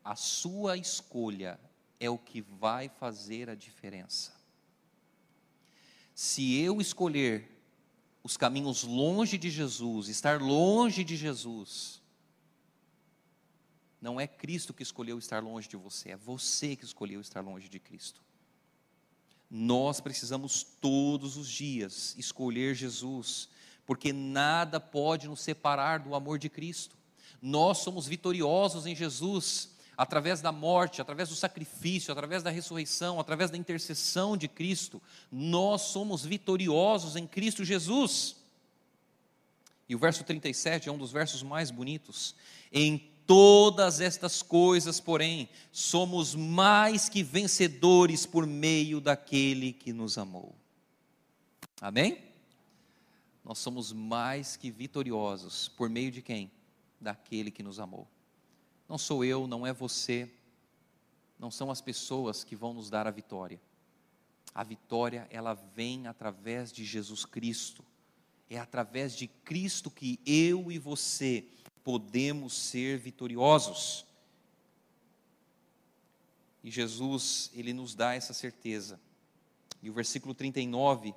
a 0.02 0.16
sua 0.16 0.78
escolha 0.78 1.60
é 2.00 2.10
o 2.10 2.18
que 2.18 2.40
vai 2.40 2.88
fazer 2.88 3.50
a 3.50 3.56
diferença. 3.56 4.34
Se 6.16 6.56
eu 6.62 6.80
escolher 6.80 7.62
os 8.24 8.38
caminhos 8.38 8.84
longe 8.84 9.38
de 9.38 9.50
Jesus, 9.50 10.08
estar 10.08 10.42
longe 10.42 11.04
de 11.04 11.18
Jesus, 11.18 12.02
não 14.00 14.18
é 14.18 14.26
Cristo 14.26 14.74
que 14.74 14.84
escolheu 14.84 15.20
estar 15.20 15.44
longe 15.44 15.68
de 15.68 15.76
você, 15.76 16.12
é 16.12 16.16
você 16.16 16.74
que 16.74 16.86
escolheu 16.86 17.20
estar 17.20 17.42
longe 17.42 17.68
de 17.68 17.80
Cristo. 17.82 18.26
Nós 19.50 20.00
precisamos 20.02 20.64
todos 20.64 21.38
os 21.38 21.50
dias 21.50 22.16
escolher 22.18 22.76
Jesus, 22.76 23.50
porque 23.86 24.12
nada 24.12 24.80
pode 24.80 25.28
nos 25.28 25.40
separar 25.40 26.00
do 26.00 26.14
amor 26.14 26.38
de 26.38 26.50
Cristo. 26.50 26.98
Nós 27.42 27.80
somos 27.80 28.08
vitoriosos 28.08 28.86
em 28.86 28.96
Jesus 28.96 29.76
através 29.98 30.42
da 30.42 30.52
morte, 30.52 31.02
através 31.02 31.30
do 31.30 31.36
sacrifício, 31.36 32.12
através 32.12 32.44
da 32.44 32.52
ressurreição, 32.52 33.20
através 33.20 33.50
da 33.50 33.58
intercessão 33.58 34.38
de 34.38 34.48
Cristo, 34.48 35.02
nós 35.32 35.82
somos 35.82 36.24
vitoriosos 36.24 37.16
em 37.16 37.26
Cristo 37.26 37.66
Jesus. 37.66 38.36
E 39.90 39.96
o 39.96 40.00
verso 40.00 40.24
37 40.24 40.88
é 40.88 40.92
um 40.92 40.98
dos 40.98 41.12
versos 41.12 41.42
mais 41.42 41.72
bonitos. 41.72 42.36
Em 42.72 43.10
todas 43.28 44.00
estas 44.00 44.42
coisas, 44.42 45.02
porém, 45.02 45.50
somos 45.72 46.34
mais 46.34 47.10
que 47.10 47.22
vencedores 47.22 48.26
por 48.26 48.48
meio 48.48 49.02
daquele 49.02 49.74
que 49.74 49.92
nos 49.92 50.18
amou. 50.18 50.56
Amém? 51.82 52.24
Nós 53.44 53.60
somos 53.60 53.92
mais 53.92 54.56
que 54.56 54.72
vitoriosos 54.72 55.68
por 55.68 55.90
meio 55.90 56.10
de 56.10 56.22
quem? 56.22 56.50
Daquele 57.00 57.52
que 57.52 57.62
nos 57.62 57.80
amou. 57.80 58.08
Não 58.88 58.98
sou 58.98 59.24
eu, 59.24 59.46
não 59.46 59.68
é 59.68 59.74
você, 59.74 60.32
não 61.38 61.52
são 61.52 61.70
as 61.70 61.82
pessoas 61.82 62.44
que 62.44 62.56
vão 62.56 62.74
nos 62.74 62.90
dar 62.90 63.06
a 63.06 63.12
vitória. 63.12 63.60
A 64.56 64.64
vitória, 64.64 65.28
ela 65.30 65.54
vem 65.54 66.08
através 66.08 66.72
de 66.72 66.84
Jesus 66.86 67.26
Cristo. 67.26 67.84
É 68.50 68.58
através 68.58 69.16
de 69.16 69.28
Cristo 69.28 69.92
que 69.92 70.20
eu 70.26 70.72
e 70.72 70.80
você 70.80 71.46
podemos 71.88 72.52
ser 72.54 72.98
vitoriosos. 72.98 74.06
E 76.62 76.70
Jesus, 76.70 77.50
ele 77.54 77.72
nos 77.72 77.96
dá 77.96 78.14
essa 78.14 78.34
certeza. 78.34 79.00
E 79.82 79.90
o 79.90 79.94
versículo 79.94 80.34
39, 80.34 81.16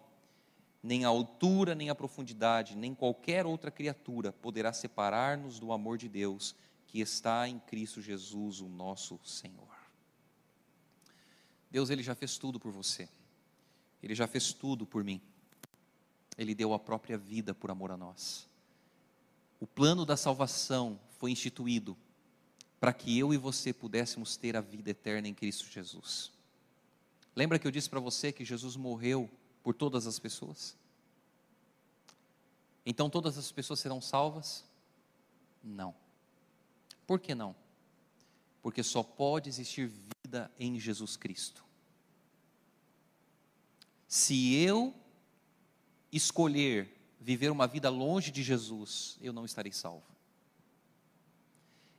nem 0.81 1.05
a 1.05 1.09
altura, 1.09 1.75
nem 1.75 1.91
a 1.91 1.95
profundidade, 1.97 2.77
nem 2.77 2.95
qualquer 2.95 3.47
outra 3.47 3.69
criatura 3.69 4.33
poderá 4.33 4.73
separar-nos 4.73 5.59
do 5.59 5.73
amor 5.73 5.99
de 5.99 6.09
Deus 6.09 6.55
que 6.87 7.01
está 7.01 7.49
em 7.49 7.59
Cristo 7.59 8.01
Jesus, 8.01 8.61
o 8.61 8.69
nosso 8.69 9.19
Senhor. 9.25 9.75
Deus, 11.69 11.91
Ele 11.91 12.05
já 12.05 12.15
fez 12.15 12.39
tudo 12.39 12.61
por 12.61 12.71
você, 12.71 13.09
Ele 14.01 14.15
já 14.15 14.29
fez 14.29 14.53
tudo 14.53 14.87
por 14.87 15.03
mim, 15.03 15.21
Ele 16.39 16.55
deu 16.55 16.73
a 16.73 16.79
própria 16.79 17.19
vida 17.19 17.53
por 17.53 17.73
amor 17.73 17.91
a 17.91 17.97
nós. 17.97 18.49
O 19.61 19.67
plano 19.67 20.07
da 20.07 20.17
salvação 20.17 20.99
foi 21.19 21.31
instituído 21.31 21.97
para 22.81 22.95
que 22.95 23.19
eu 23.19 23.35
e 23.35 23.37
você 23.37 23.75
pudéssemos 23.75 24.39
ter 24.39 24.57
a 24.57 24.61
vida 24.63 24.89
eterna 24.91 25.29
em 25.29 25.35
Cristo 25.35 25.67
Jesus. 25.71 26.33
Lembra 27.37 27.59
que 27.59 27.67
eu 27.67 27.71
disse 27.71 27.89
para 27.89 28.01
você 28.01 28.33
que 28.33 28.45
Jesus 28.45 28.75
morreu 28.75 29.31
por 29.63 29.75
todas 29.75 30.07
as 30.07 30.19
pessoas? 30.19 30.75
Então 32.85 33.11
todas 33.11 33.37
as 33.37 33.53
pessoas 33.53 33.81
serão 33.81 34.01
salvas? 34.01 34.65
Não. 35.63 35.95
Por 37.07 37.21
que 37.21 37.35
não? 37.35 37.55
Porque 38.63 38.83
só 38.83 39.03
pode 39.03 39.51
existir 39.51 39.87
vida 39.87 40.51
em 40.59 40.81
Jesus 40.81 41.17
Cristo. 41.17 41.63
Se 44.09 44.55
eu 44.55 44.95
escolher 46.11 47.00
viver 47.21 47.51
uma 47.51 47.67
vida 47.67 47.91
longe 47.91 48.31
de 48.31 48.43
Jesus, 48.43 49.19
eu 49.21 49.33
não 49.33 49.45
estarei 49.45 49.73
salvo. 49.73 50.03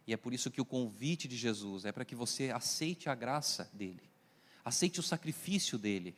E 0.08 0.14
é 0.14 0.18
por 0.18 0.34
isso 0.34 0.50
que 0.50 0.60
o 0.60 0.66
convite 0.66 1.28
de 1.28 1.38
Jesus 1.38 1.86
é 1.86 1.92
para 1.92 2.04
que 2.04 2.16
você 2.16 2.50
aceite 2.50 3.08
a 3.08 3.14
graça 3.14 3.70
dele, 3.72 4.02
aceite 4.66 5.00
o 5.00 5.04
sacrifício 5.04 5.78
dele, 5.78 6.16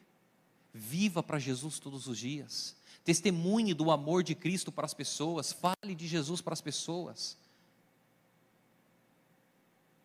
viva 0.73 1.21
para 1.21 1.37
Jesus 1.37 1.79
todos 1.79 2.07
os 2.07 2.17
dias, 2.17 2.75
testemunhe 3.03 3.73
do 3.73 3.91
amor 3.91 4.23
de 4.23 4.33
Cristo 4.33 4.71
para 4.71 4.85
as 4.85 4.93
pessoas, 4.93 5.51
fale 5.51 5.93
de 5.93 6.07
Jesus 6.07 6.39
para 6.39 6.53
as 6.53 6.61
pessoas. 6.61 7.37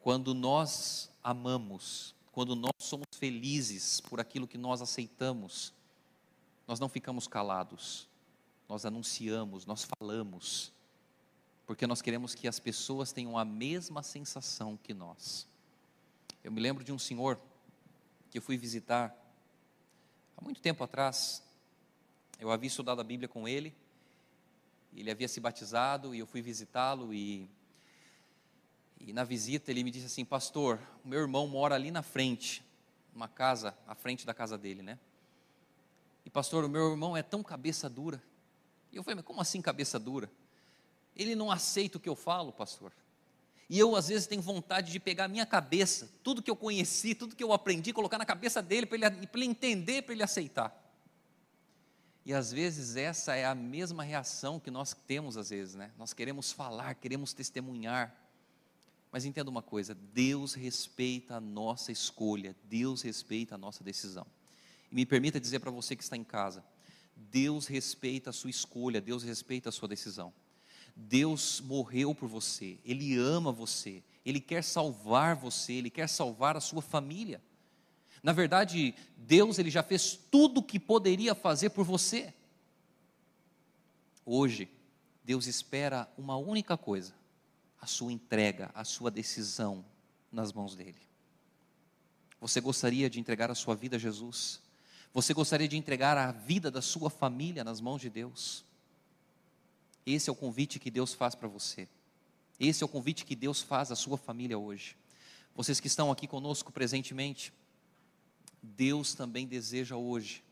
Quando 0.01 0.35
nós 0.35 1.09
amamos, 1.23 2.15
quando 2.33 2.57
nós 2.57 2.73
somos 2.81 3.07
felizes 3.17 4.01
por 4.01 4.21
aquilo 4.21 4.49
que 4.49 4.59
nós 4.59 4.83
aceitamos, 4.83 5.73
nós 6.67 6.81
não 6.81 6.89
ficamos 6.89 7.29
calados, 7.29 8.08
nós 8.69 8.85
anunciamos, 8.85 9.65
nós 9.65 9.85
falamos, 9.99 10.73
porque 11.67 11.87
nós 11.87 12.03
queremos 12.03 12.35
que 12.35 12.47
as 12.47 12.59
pessoas 12.59 13.13
tenham 13.13 13.39
a 13.39 13.45
mesma 13.45 14.03
sensação 14.03 14.77
que 14.77 14.93
nós. 14.93 15.47
Eu 16.45 16.53
me 16.53 16.61
lembro 16.61 16.85
de 16.85 16.93
um 16.93 16.99
senhor 16.99 17.41
que 18.31 18.39
eu 18.39 18.43
fui 18.43 18.57
visitar 18.57 19.15
há 20.37 20.45
muito 20.45 20.61
tempo 20.61 20.85
atrás. 20.85 21.43
Eu 22.39 22.51
havia 22.51 22.69
estudado 22.69 23.01
a 23.01 23.05
Bíblia 23.05 23.29
com 23.29 23.49
ele, 23.49 23.75
ele 24.95 25.11
havia 25.11 25.29
se 25.29 25.41
batizado 25.41 26.15
e 26.15 26.19
eu 26.19 26.27
fui 26.27 26.43
visitá-lo 26.43 27.13
e 27.13 27.49
E 29.01 29.13
na 29.13 29.25
visita 29.25 29.71
ele 29.71 29.85
me 29.85 29.91
disse 29.91 30.07
assim: 30.07 30.25
Pastor, 30.25 30.81
o 31.05 31.09
meu 31.09 31.21
irmão 31.21 31.47
mora 31.47 31.75
ali 31.75 31.91
na 31.91 32.03
frente, 32.03 32.65
uma 33.15 33.29
casa, 33.29 33.77
à 33.87 33.95
frente 33.95 34.27
da 34.27 34.35
casa 34.35 34.59
dele, 34.59 34.83
né? 34.83 34.99
E 36.25 36.31
pastor, 36.31 36.65
o 36.65 36.69
meu 36.69 36.91
irmão 36.91 37.17
é 37.17 37.23
tão 37.23 37.43
cabeça 37.43 37.89
dura. 37.89 38.23
E 38.93 38.97
eu 38.97 39.03
falei: 39.03 39.17
Mas 39.17 39.25
como 39.25 39.41
assim 39.41 39.61
cabeça 39.61 39.99
dura? 39.99 40.31
Ele 41.17 41.35
não 41.35 41.51
aceita 41.51 41.99
o 41.99 42.01
que 42.01 42.09
eu 42.09 42.17
falo, 42.17 42.53
pastor. 42.53 42.93
E 43.69 43.79
eu, 43.79 43.95
às 43.95 44.09
vezes, 44.09 44.27
tenho 44.27 44.41
vontade 44.41 44.91
de 44.91 44.99
pegar 44.99 45.25
a 45.25 45.29
minha 45.29 45.45
cabeça, 45.45 46.09
tudo 46.23 46.43
que 46.43 46.51
eu 46.51 46.57
conheci, 46.57 47.15
tudo 47.15 47.37
que 47.37 47.45
eu 47.45 47.53
aprendi, 47.53 47.93
colocar 47.93 48.17
na 48.17 48.25
cabeça 48.25 48.63
dele, 48.63 48.87
para 48.87 48.97
ele, 48.97 49.29
ele 49.35 49.45
entender, 49.45 50.03
para 50.03 50.15
ele 50.15 50.23
aceitar. 50.23 50.89
E 52.25 52.33
às 52.33 52.53
vezes 52.53 52.97
essa 52.97 53.35
é 53.35 53.47
a 53.47 53.55
mesma 53.55 54.03
reação 54.03 54.61
que 54.61 54.71
nós 54.71 54.95
temos, 55.07 55.37
às 55.37 55.51
vezes, 55.51 55.75
né? 55.75 55.91
Nós 55.97 56.13
queremos 56.13 56.53
falar, 56.53 56.95
queremos 56.95 57.33
testemunhar. 57.33 58.15
Mas 59.11 59.25
entenda 59.25 59.51
uma 59.51 59.63
coisa: 59.63 59.95
Deus 59.95 60.53
respeita 60.55 61.37
a 61.37 61.41
nossa 61.41 61.91
escolha, 61.91 62.55
Deus 62.65 63.01
respeita 63.03 63.55
a 63.55 63.59
nossa 63.59 63.83
decisão. 63.83 64.27
E 64.91 64.95
me 64.95 65.07
permita 65.07 65.41
dizer 65.41 65.59
para 65.59 65.71
você 65.71 65.97
que 65.97 66.03
está 66.03 66.17
em 66.17 66.25
casa: 66.25 66.63
Deus 67.31 67.67
respeita 67.67 68.31
a 68.31 68.33
sua 68.33 68.51
escolha, 68.51 69.01
Deus 69.01 69.23
respeita 69.23 69.69
a 69.69 69.73
sua 69.73 69.89
decisão. 69.89 70.33
Deus 70.95 71.61
morreu 71.61 72.15
por 72.15 72.29
você, 72.29 72.79
Ele 72.85 73.17
ama 73.17 73.53
você, 73.53 74.03
Ele 74.25 74.41
quer 74.41 74.65
salvar 74.65 75.37
você, 75.37 75.75
Ele 75.75 75.91
quer 75.91 76.09
salvar 76.09 76.57
a 76.57 76.61
sua 76.61 76.83
família. 76.83 77.43
Na 78.23 78.33
verdade, 78.33 78.95
Deus 79.17 79.59
ele 79.59 79.71
já 79.71 79.83
fez 79.83 80.19
tudo 80.31 80.59
o 80.59 80.63
que 80.63 80.79
poderia 80.79 81.35
fazer 81.35 81.71
por 81.71 81.85
você. 81.85 82.35
Hoje, 84.25 84.69
Deus 85.25 85.47
espera 85.47 86.09
uma 86.19 86.37
única 86.37 86.77
coisa: 86.77 87.15
a 87.81 87.87
sua 87.87 88.13
entrega, 88.13 88.71
a 88.75 88.85
sua 88.85 89.11
decisão 89.11 89.85
nas 90.33 90.53
mãos 90.53 90.75
dele. 90.75 91.01
Você 92.41 92.61
gostaria 92.61 93.09
de 93.09 93.19
entregar 93.19 93.51
a 93.51 93.55
sua 93.55 93.75
vida 93.75 93.97
a 93.97 93.99
Jesus? 93.99 94.61
Você 95.13 95.33
gostaria 95.33 95.69
de 95.69 95.77
entregar 95.77 96.17
a 96.17 96.31
vida 96.33 96.71
da 96.71 96.83
sua 96.83 97.11
família 97.11 97.65
nas 97.65 97.81
mãos 97.81 98.01
de 98.01 98.11
Deus? 98.11 98.65
Esse 100.05 100.29
é 100.29 100.33
o 100.33 100.37
convite 100.37 100.79
que 100.79 100.91
Deus 100.91 101.15
faz 101.15 101.35
para 101.35 101.49
você. 101.49 101.89
Esse 102.59 102.83
é 102.83 102.87
o 102.87 102.89
convite 102.89 103.25
que 103.25 103.37
Deus 103.37 103.63
faz 103.63 103.91
à 103.91 103.97
sua 103.97 104.17
família 104.17 104.59
hoje. 104.59 104.97
Vocês 105.55 105.81
que 105.81 105.87
estão 105.87 106.11
aqui 106.11 106.27
conosco 106.27 106.73
presentemente, 106.73 107.53
Deus 108.63 109.15
também 109.15 109.47
deseja 109.47 109.97
hoje 109.97 110.43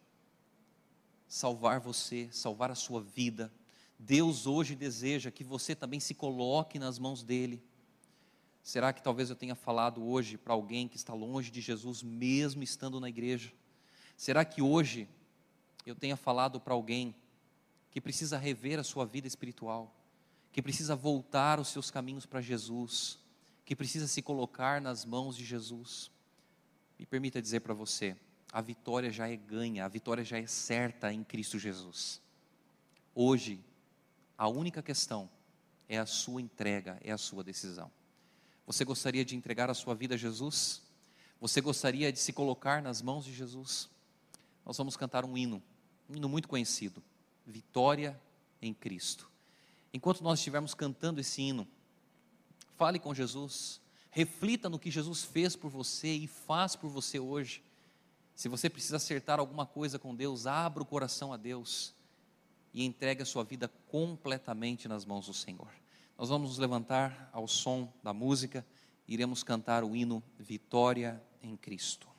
salvar 1.29 1.81
você, 1.81 2.29
salvar 2.33 2.71
a 2.71 2.75
sua 2.75 3.01
vida. 3.01 3.53
Deus 3.99 4.47
hoje 4.47 4.75
deseja 4.75 5.31
que 5.31 5.45
você 5.45 5.75
também 5.75 6.01
se 6.01 6.15
coloque 6.15 6.79
nas 6.79 6.99
mãos 6.99 7.23
dEle. 7.23 7.63
Será 8.63 8.93
que 8.93 9.03
talvez 9.03 9.31
eu 9.31 9.37
tenha 9.37 9.55
falado 9.55 10.05
hoje 10.05 10.37
para 10.37 10.55
alguém 10.55 10.89
que 10.89 10.97
está 10.97 11.15
longe 11.15 11.51
de 11.51 11.61
Jesus, 11.61 12.03
mesmo 12.03 12.63
estando 12.63 13.01
na 13.01 13.09
igreja? 13.09 13.53
Será 14.17 14.45
que 14.45 14.63
hoje 14.63 15.09
eu 15.85 15.95
tenha 15.95 16.17
falado 16.17 16.61
para 16.61 16.75
alguém 16.75 17.15
que 17.91 18.01
precisa 18.01 18.39
rever 18.39 18.79
a 18.79 18.85
sua 18.85 19.05
vida 19.07 19.27
espiritual, 19.27 19.95
que 20.53 20.63
precisa 20.63 20.97
voltar 20.97 21.61
os 21.61 21.69
seus 21.69 21.91
caminhos 21.91 22.27
para 22.27 22.41
Jesus, 22.41 23.19
que 23.65 23.77
precisa 23.77 24.07
se 24.07 24.23
colocar 24.23 24.81
nas 24.81 25.05
mãos 25.05 25.37
de 25.37 25.45
Jesus. 25.45 26.11
Me 26.99 27.05
permita 27.05 27.43
dizer 27.43 27.61
para 27.61 27.75
você, 27.75 28.17
a 28.53 28.61
vitória 28.61 29.11
já 29.11 29.29
é 29.29 29.37
ganha, 29.37 29.85
a 29.85 29.89
vitória 29.89 30.25
já 30.25 30.39
é 30.39 30.47
certa 30.47 31.13
em 31.13 31.23
Cristo 31.23 31.59
Jesus. 31.59 32.23
Hoje, 33.15 33.65
a 34.37 34.49
única 34.49 34.83
questão 34.83 35.29
é 35.89 35.99
a 35.99 36.07
sua 36.07 36.41
entrega, 36.41 36.99
é 37.03 37.13
a 37.13 37.19
sua 37.19 37.45
decisão. 37.45 37.91
Você 38.67 38.85
gostaria 38.85 39.25
de 39.25 39.37
entregar 39.37 39.71
a 39.71 39.75
sua 39.75 39.95
vida 39.95 40.15
a 40.15 40.19
Jesus? 40.19 40.83
Você 41.41 41.61
gostaria 41.61 42.13
de 42.13 42.19
se 42.19 42.33
colocar 42.33 42.83
nas 42.83 43.01
mãos 43.01 43.25
de 43.25 43.33
Jesus? 43.33 43.89
Nós 44.67 44.77
vamos 44.77 44.97
cantar 44.97 45.25
um 45.25 45.39
hino, 45.39 45.63
um 46.11 46.17
hino 46.17 46.29
muito 46.29 46.49
conhecido 46.49 47.01
vitória 47.47 48.21
em 48.61 48.75
Cristo. 48.75 49.31
Enquanto 49.95 50.23
nós 50.23 50.41
estivermos 50.41 50.75
cantando 50.75 51.21
esse 51.21 51.41
hino, 51.41 51.67
fale 52.75 52.99
com 52.99 53.15
Jesus, 53.15 53.81
reflita 54.11 54.69
no 54.69 54.79
que 54.79 54.91
Jesus 54.91 55.23
fez 55.23 55.55
por 55.55 55.71
você 55.71 56.13
e 56.13 56.27
faz 56.27 56.75
por 56.75 56.91
você 56.91 57.21
hoje. 57.21 57.63
Se 58.35 58.49
você 58.49 58.69
precisa 58.69 58.97
acertar 58.97 59.39
alguma 59.39 59.65
coisa 59.65 59.99
com 59.99 60.15
Deus, 60.15 60.47
abra 60.47 60.83
o 60.83 60.87
coração 60.87 61.33
a 61.33 61.37
Deus 61.37 61.95
e 62.75 62.85
entregue 62.85 63.23
a 63.23 63.27
sua 63.27 63.45
vida 63.45 63.69
completamente 63.89 64.89
nas 64.89 65.05
mãos 65.05 65.27
do 65.27 65.33
Senhor. 65.33 65.71
Nós 66.19 66.29
vamos 66.29 66.51
nos 66.51 66.59
levantar 66.59 67.31
ao 67.33 67.47
som 67.47 67.91
da 68.03 68.13
música 68.13 68.67
e 69.07 69.15
iremos 69.15 69.43
cantar 69.43 69.85
o 69.85 69.95
hino 69.95 70.23
Vitória 70.39 71.23
em 71.43 71.57
Cristo. 71.57 72.16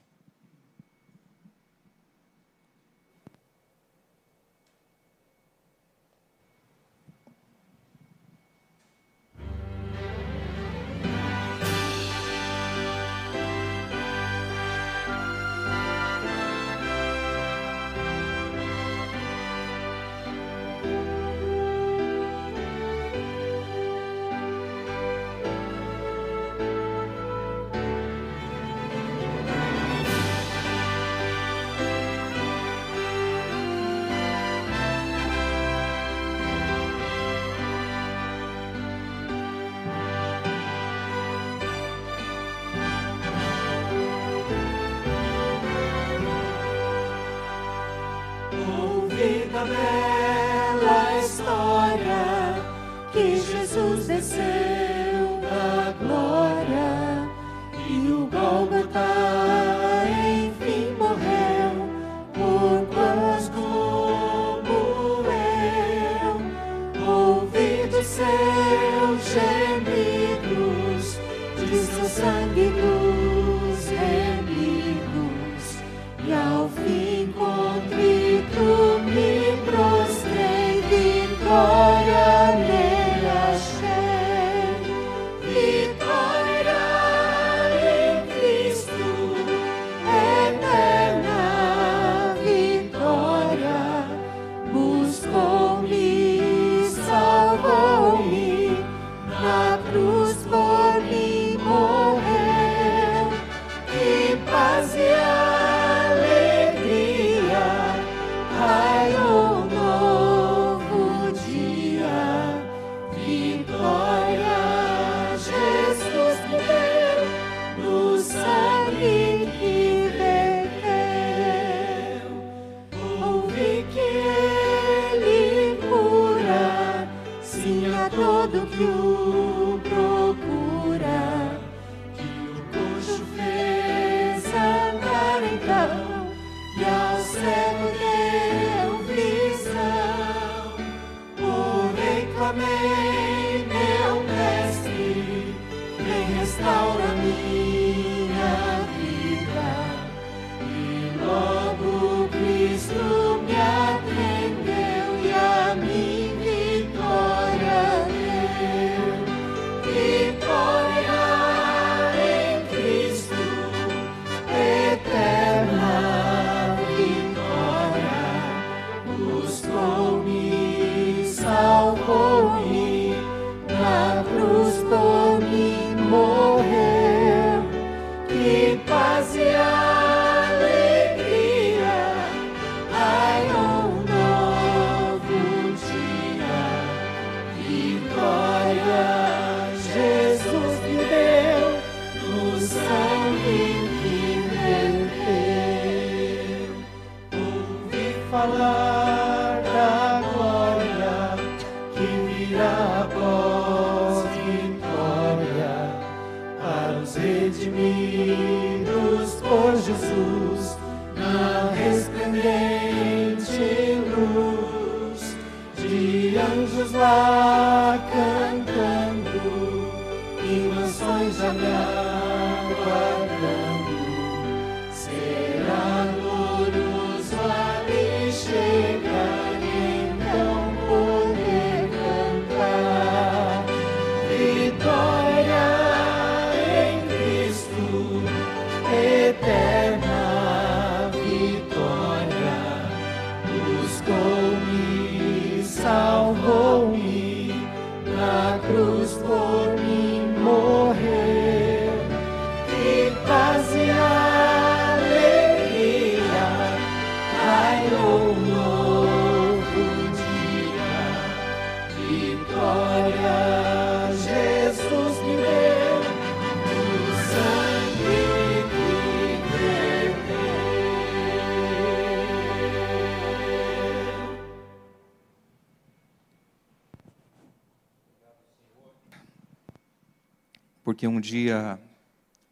Um 281.17 281.19
dia 281.19 281.81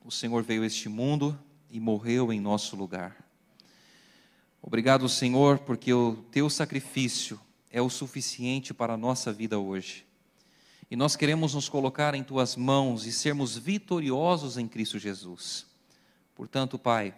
o 0.03 0.09
Senhor 0.09 0.41
veio 0.41 0.63
a 0.63 0.65
este 0.65 0.89
mundo 0.89 1.39
e 1.69 1.79
morreu 1.79 2.33
em 2.33 2.39
nosso 2.39 2.75
lugar. 2.75 3.15
Obrigado, 4.59 5.07
Senhor, 5.07 5.59
porque 5.59 5.93
o 5.93 6.15
teu 6.31 6.49
sacrifício 6.49 7.39
é 7.69 7.79
o 7.79 7.91
suficiente 7.91 8.73
para 8.73 8.93
a 8.93 8.97
nossa 8.97 9.31
vida 9.31 9.59
hoje. 9.59 10.03
E 10.89 10.95
nós 10.95 11.15
queremos 11.15 11.53
nos 11.53 11.69
colocar 11.69 12.15
em 12.15 12.23
tuas 12.23 12.55
mãos 12.55 13.05
e 13.05 13.11
sermos 13.11 13.55
vitoriosos 13.55 14.57
em 14.57 14.67
Cristo 14.67 14.97
Jesus. 14.97 15.67
Portanto, 16.33 16.79
Pai, 16.79 17.13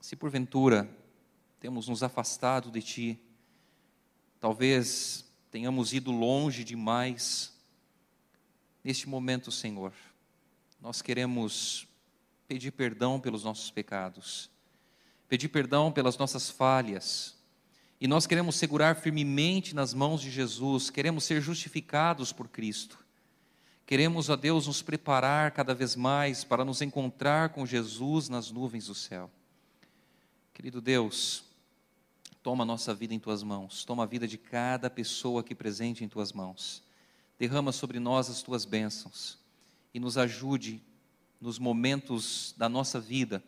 se 0.00 0.16
porventura 0.16 0.90
temos 1.60 1.86
nos 1.86 2.02
afastado 2.02 2.72
de 2.72 2.82
Ti, 2.82 3.20
talvez 4.40 5.24
tenhamos 5.48 5.92
ido 5.92 6.10
longe 6.10 6.64
demais, 6.64 7.56
neste 8.82 9.08
momento, 9.08 9.52
Senhor, 9.52 9.92
nós 10.80 11.02
queremos 11.02 11.86
pedir 12.46 12.70
perdão 12.70 13.20
pelos 13.20 13.44
nossos 13.44 13.70
pecados, 13.70 14.50
pedir 15.28 15.48
perdão 15.48 15.90
pelas 15.92 16.16
nossas 16.16 16.48
falhas, 16.48 17.36
e 18.00 18.06
nós 18.06 18.26
queremos 18.26 18.54
segurar 18.56 18.94
firmemente 18.96 19.74
nas 19.74 19.92
mãos 19.92 20.20
de 20.20 20.30
Jesus, 20.30 20.88
queremos 20.88 21.24
ser 21.24 21.40
justificados 21.40 22.32
por 22.32 22.48
Cristo. 22.48 22.98
Queremos, 23.84 24.30
a 24.30 24.36
Deus, 24.36 24.66
nos 24.66 24.82
preparar 24.82 25.50
cada 25.50 25.74
vez 25.74 25.96
mais 25.96 26.44
para 26.44 26.64
nos 26.64 26.80
encontrar 26.80 27.48
com 27.48 27.66
Jesus 27.66 28.28
nas 28.28 28.50
nuvens 28.52 28.86
do 28.86 28.94
céu. 28.94 29.30
Querido 30.54 30.80
Deus, 30.80 31.42
toma 32.42 32.62
a 32.62 32.66
nossa 32.66 32.94
vida 32.94 33.14
em 33.14 33.18
tuas 33.18 33.42
mãos, 33.42 33.84
toma 33.84 34.04
a 34.04 34.06
vida 34.06 34.28
de 34.28 34.38
cada 34.38 34.88
pessoa 34.88 35.40
aqui 35.40 35.54
presente 35.54 36.04
em 36.04 36.08
tuas 36.08 36.32
mãos. 36.32 36.82
Derrama 37.36 37.72
sobre 37.72 37.98
nós 37.98 38.30
as 38.30 38.42
tuas 38.42 38.64
bênçãos 38.64 39.38
e 39.92 40.00
nos 40.00 40.18
ajude 40.18 40.82
nos 41.40 41.58
momentos 41.58 42.54
da 42.56 42.68
nossa 42.68 43.00
vida 43.00 43.42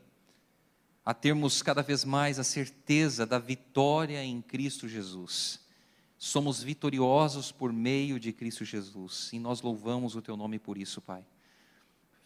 a 1.05 1.15
termos 1.15 1.63
cada 1.63 1.83
vez 1.83 2.05
mais 2.05 2.39
a 2.39 2.45
certeza 2.45 3.27
da 3.27 3.39
vitória 3.39 4.23
em 4.23 4.41
Cristo 4.41 4.89
Jesus. 4.89 5.61
Somos 6.19 6.63
vitoriosos 6.63 7.51
por 7.51 7.73
meio 7.73 8.21
de 8.21 8.33
Cristo 8.33 8.65
Jesus 8.65 9.33
e 9.33 9.39
nós 9.39 9.63
louvamos 9.63 10.15
o 10.15 10.23
teu 10.23 10.37
nome 10.37 10.59
por 10.59 10.77
isso, 10.77 11.01
Pai. 11.01 11.25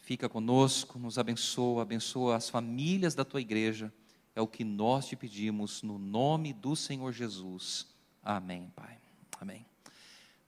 Fica 0.01 0.29
conosco, 0.29 0.99
nos 0.99 1.17
abençoa, 1.17 1.81
abençoa 1.81 2.35
as 2.35 2.49
famílias 2.49 3.15
da 3.15 3.25
tua 3.25 3.41
igreja. 3.41 3.91
É 4.35 4.41
o 4.41 4.47
que 4.47 4.63
nós 4.63 5.07
te 5.07 5.15
pedimos 5.15 5.81
no 5.81 5.97
nome 5.97 6.53
do 6.53 6.75
Senhor 6.75 7.11
Jesus. 7.11 7.87
Amém, 8.21 8.71
Pai. 8.75 8.99
Amém. 9.39 9.65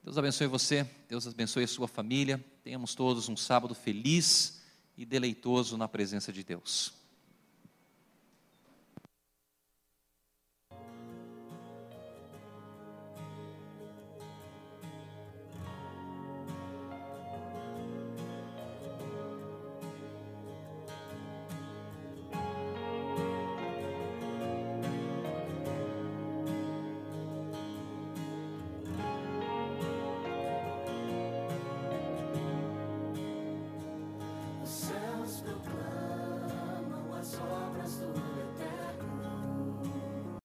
Deus 0.08 0.18
abençoe 0.18 0.47
você, 0.47 0.89
Deus 1.10 1.28
abençoe 1.28 1.66
a 1.66 1.68
sua 1.68 1.86
família. 1.86 2.41
Tenhamos 2.64 2.95
todos 2.95 3.28
um 3.28 3.36
sábado 3.36 3.76
feliz 3.76 4.62
e 4.97 5.05
deleitoso 5.05 5.76
na 5.76 5.86
presença 5.86 6.32
de 6.32 6.45
Deus. 6.45 6.93